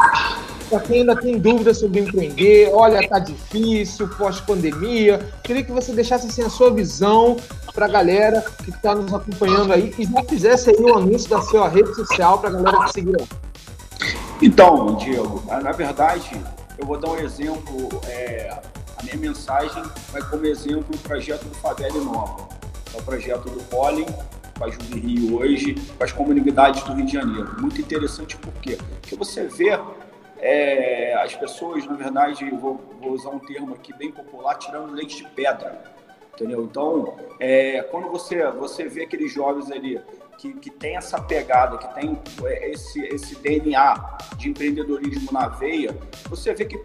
para 0.69 0.79
quem 0.79 0.99
ainda 1.01 1.15
tem 1.15 1.37
dúvidas 1.39 1.77
sobre 1.77 2.01
empreender, 2.01 2.69
olha, 2.73 3.07
tá 3.07 3.19
difícil, 3.19 4.07
pós-pandemia. 4.09 5.19
Queria 5.43 5.63
que 5.63 5.71
você 5.71 5.93
deixasse 5.93 6.27
assim, 6.27 6.43
a 6.43 6.49
sua 6.49 6.71
visão 6.71 7.37
para 7.73 7.85
a 7.85 7.89
galera 7.89 8.43
que 8.63 8.69
está 8.69 8.95
nos 8.95 9.13
acompanhando 9.13 9.73
aí 9.73 9.93
e 9.97 10.05
já 10.05 10.23
fizesse 10.23 10.69
aí 10.69 10.77
o 10.77 10.95
anúncio 10.95 11.29
da 11.29 11.41
sua 11.41 11.67
rede 11.67 11.93
social 11.93 12.39
para 12.39 12.49
a 12.49 12.53
galera 12.53 12.85
te 12.85 12.93
seguir. 12.93 13.27
Então, 14.41 14.95
Diego, 14.95 15.43
na 15.47 15.71
verdade, 15.71 16.41
eu 16.77 16.85
vou 16.85 16.97
dar 16.97 17.11
um 17.11 17.17
exemplo. 17.17 18.01
É, 18.07 18.59
a 18.97 19.03
minha 19.03 19.17
mensagem 19.17 19.83
vai 20.11 20.21
como 20.23 20.45
exemplo 20.45 20.85
o 20.93 20.97
projeto 20.99 21.43
do 21.45 21.55
Favela 21.55 21.99
Nova. 22.01 22.47
É 22.93 22.97
o 22.97 23.03
projeto 23.03 23.49
do 23.49 23.61
Pollen, 23.63 24.07
faz 24.57 24.77
do 24.77 24.97
Rio 24.97 25.39
hoje, 25.39 25.75
com 25.97 26.03
as 26.03 26.11
comunidades 26.11 26.83
do 26.83 26.93
Rio 26.93 27.05
de 27.05 27.13
Janeiro. 27.13 27.55
Muito 27.59 27.79
interessante 27.79 28.37
por 28.37 28.53
quê? 28.61 28.77
Porque 29.01 29.15
você 29.15 29.45
vê 29.45 29.79
é, 30.37 31.13
as 31.15 31.35
pessoas, 31.35 31.85
na 31.85 31.95
verdade, 31.95 32.49
vou, 32.51 32.79
vou, 32.99 33.11
usar 33.11 33.29
um 33.29 33.39
termo 33.39 33.73
aqui 33.73 33.93
bem 33.93 34.11
popular, 34.11 34.55
tirando 34.55 34.91
leite 34.91 35.17
de 35.17 35.29
pedra, 35.29 35.83
entendeu? 36.33 36.63
Então, 36.63 37.15
é, 37.39 37.81
quando 37.83 38.09
você, 38.09 38.45
você 38.51 38.87
vê 38.87 39.03
aqueles 39.03 39.31
jovens 39.31 39.71
ali 39.71 40.01
que, 40.37 40.53
que 40.53 40.69
tem 40.69 40.97
essa 40.97 41.21
pegada, 41.21 41.77
que 41.77 41.93
tem 41.95 42.19
é, 42.43 42.71
esse, 42.71 43.01
esse 43.05 43.35
DNA 43.35 44.17
de 44.37 44.49
empreendedorismo 44.49 45.31
na 45.31 45.47
veia, 45.47 45.95
você 46.29 46.53
vê 46.53 46.65
que 46.65 46.77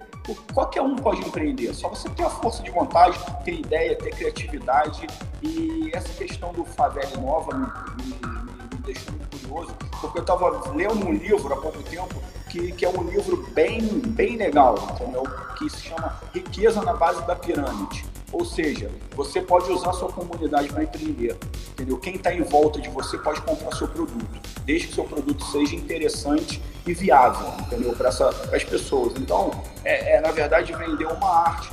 qualquer 0.52 0.82
um 0.82 0.96
pode 0.96 1.20
empreender, 1.26 1.74
só 1.74 1.88
você 1.88 2.08
ter 2.10 2.22
a 2.22 2.30
força 2.30 2.62
de 2.62 2.70
vontade, 2.70 3.18
ter 3.44 3.54
ideia, 3.54 3.96
ter 3.96 4.10
criatividade 4.10 5.06
e 5.42 5.90
essa 5.92 6.12
questão 6.14 6.52
do 6.52 6.64
Favela 6.64 7.16
Nova 7.16 7.56
me, 7.56 7.66
me, 8.04 8.59
deixou 8.92 9.12
muito 9.12 9.38
curioso, 9.38 9.74
porque 10.00 10.18
eu 10.18 10.22
estava 10.22 10.74
lendo 10.74 11.06
um 11.06 11.12
livro 11.12 11.52
há 11.52 11.56
pouco 11.56 11.82
tempo 11.82 12.14
que, 12.48 12.72
que 12.72 12.84
é 12.84 12.88
um 12.88 13.02
livro 13.04 13.46
bem, 13.52 13.80
bem 13.80 14.36
legal, 14.36 14.76
entendeu? 14.92 15.22
Que 15.56 15.70
se 15.70 15.88
chama 15.88 16.20
Riqueza 16.34 16.82
na 16.82 16.94
Base 16.94 17.24
da 17.26 17.36
Pirâmide. 17.36 18.04
Ou 18.32 18.44
seja, 18.44 18.90
você 19.16 19.40
pode 19.40 19.70
usar 19.72 19.92
sua 19.92 20.10
comunidade 20.10 20.68
para 20.68 20.84
empreender, 20.84 21.36
entendeu? 21.72 21.98
Quem 21.98 22.14
está 22.14 22.32
em 22.32 22.42
volta 22.42 22.80
de 22.80 22.88
você 22.88 23.18
pode 23.18 23.40
comprar 23.42 23.74
seu 23.74 23.88
produto, 23.88 24.40
desde 24.64 24.88
que 24.88 24.94
seu 24.94 25.04
produto 25.04 25.44
seja 25.46 25.74
interessante 25.74 26.62
e 26.86 26.94
viável, 26.94 27.52
entendeu? 27.60 27.92
Para 27.92 28.08
as 28.08 28.64
pessoas. 28.64 29.14
Então, 29.16 29.50
é, 29.84 30.16
é, 30.16 30.20
na 30.20 30.30
verdade 30.30 30.72
vender 30.72 31.06
uma 31.06 31.28
arte. 31.28 31.72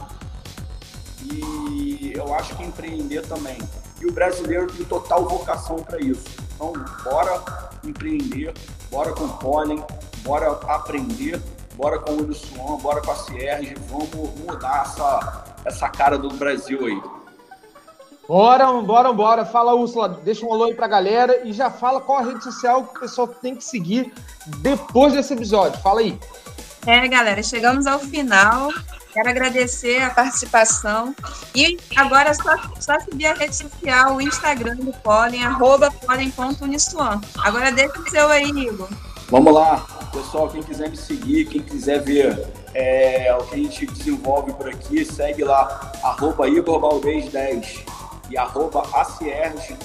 E 1.32 2.14
eu 2.16 2.34
acho 2.34 2.56
que 2.56 2.64
empreender 2.64 3.22
também. 3.28 3.58
E 4.02 4.06
o 4.06 4.12
brasileiro 4.12 4.68
tem 4.68 4.86
total 4.86 5.28
vocação 5.28 5.78
para 5.78 6.00
isso. 6.00 6.47
Então, 6.58 6.74
bora 7.04 7.40
empreender, 7.84 8.52
bora 8.90 9.14
com 9.14 9.28
pólen, 9.30 9.84
bora 10.24 10.60
aprender, 10.68 11.40
bora 11.76 12.00
com 12.00 12.14
o 12.14 12.24
Uniswan, 12.24 12.78
bora 12.78 13.00
com 13.00 13.12
a 13.12 13.16
Cierge, 13.16 13.76
vamos 13.88 14.10
mudar 14.40 14.82
essa, 14.88 15.46
essa 15.64 15.88
cara 15.88 16.18
do 16.18 16.30
Brasil 16.30 16.84
aí. 16.84 17.02
Bora, 18.28 18.74
bora, 18.82 19.14
bora. 19.14 19.46
Fala, 19.46 19.76
Úrsula, 19.76 20.10
deixa 20.10 20.46
um 20.46 20.52
alô 20.52 20.66
aí 20.66 20.74
pra 20.74 20.88
galera 20.88 21.48
e 21.48 21.54
já 21.54 21.70
fala 21.70 22.02
qual 22.02 22.18
a 22.18 22.24
rede 22.24 22.44
social 22.44 22.86
que 22.86 22.98
o 22.98 23.02
pessoal 23.02 23.28
tem 23.28 23.56
que 23.56 23.64
seguir 23.64 24.12
depois 24.58 25.14
desse 25.14 25.34
episódio. 25.34 25.80
Fala 25.80 26.02
aí. 26.02 26.20
É, 26.88 27.08
galera, 27.08 27.44
chegamos 27.44 27.86
ao 27.86 28.00
final. 28.00 28.70
Quero 29.18 29.30
agradecer 29.30 30.00
a 30.04 30.12
participação. 30.12 31.16
E 31.56 31.76
agora 31.96 32.30
é 32.30 32.34
só, 32.36 32.56
só 32.80 33.00
seguir 33.00 33.26
a 33.26 33.34
rede 33.34 33.56
social, 33.56 34.16
o 34.16 34.22
Instagram 34.22 34.76
do 34.76 34.94
Pollen, 34.94 35.44
arroba. 35.44 35.92
Agora 37.40 37.72
deixa 37.72 38.00
o 38.00 38.10
seu 38.12 38.28
aí, 38.28 38.48
Igor. 38.48 38.88
Vamos 39.32 39.52
lá, 39.52 39.84
pessoal, 40.14 40.48
quem 40.50 40.62
quiser 40.62 40.92
me 40.92 40.98
seguir, 40.98 41.46
quem 41.46 41.64
quiser 41.64 42.04
ver 42.04 42.48
é, 42.76 43.36
o 43.42 43.44
que 43.46 43.56
a 43.56 43.58
gente 43.58 43.88
desenvolve 43.88 44.54
por 44.54 44.70
aqui, 44.70 45.04
segue 45.04 45.44
lá, 45.44 45.92
arroba 46.04 46.48
Igor 46.48 47.02
10 47.02 47.86
e 48.30 48.38
arroba 48.38 48.84
Acierge. 48.94 49.76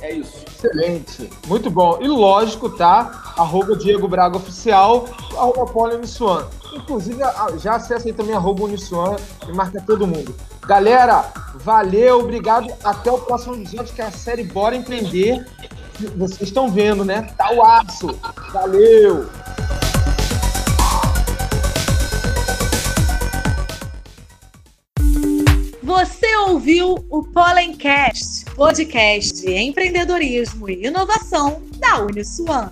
É 0.00 0.12
isso. 0.12 0.44
Excelente. 0.46 1.30
Muito 1.46 1.70
bom. 1.70 1.98
E 2.00 2.06
lógico, 2.06 2.70
tá? 2.70 3.34
Arroba 3.36 3.76
Diego 3.76 4.06
Braga 4.08 4.36
Oficial, 4.36 5.06
arroba 5.36 5.66
Poli 5.66 5.96
Uniswan. 5.96 6.46
Inclusive, 6.74 7.20
já 7.58 7.76
acessa 7.76 8.08
aí 8.08 8.12
também 8.12 8.34
arroba 8.34 8.64
Uniswan 8.64 9.16
e 9.48 9.52
marca 9.52 9.82
todo 9.86 10.06
mundo. 10.06 10.34
Galera, 10.66 11.30
valeu, 11.62 12.20
obrigado. 12.20 12.72
Até 12.84 13.10
o 13.10 13.18
próximo 13.18 13.54
episódio, 13.54 13.94
que 13.94 14.02
é 14.02 14.06
a 14.06 14.10
série 14.10 14.44
Bora 14.44 14.76
Empreender 14.76 15.44
vocês 16.16 16.42
estão 16.42 16.70
vendo, 16.70 17.04
né? 17.04 17.22
Tá 17.36 17.52
o 17.52 17.62
aço. 17.62 18.08
Valeu! 18.52 19.26
Você 26.06 26.36
ouviu 26.36 27.04
o 27.10 27.24
Pollencast, 27.24 28.44
podcast 28.54 29.44
de 29.44 29.52
empreendedorismo 29.52 30.70
e 30.70 30.86
inovação 30.86 31.60
da 31.80 31.98
Uniswan. 31.98 32.70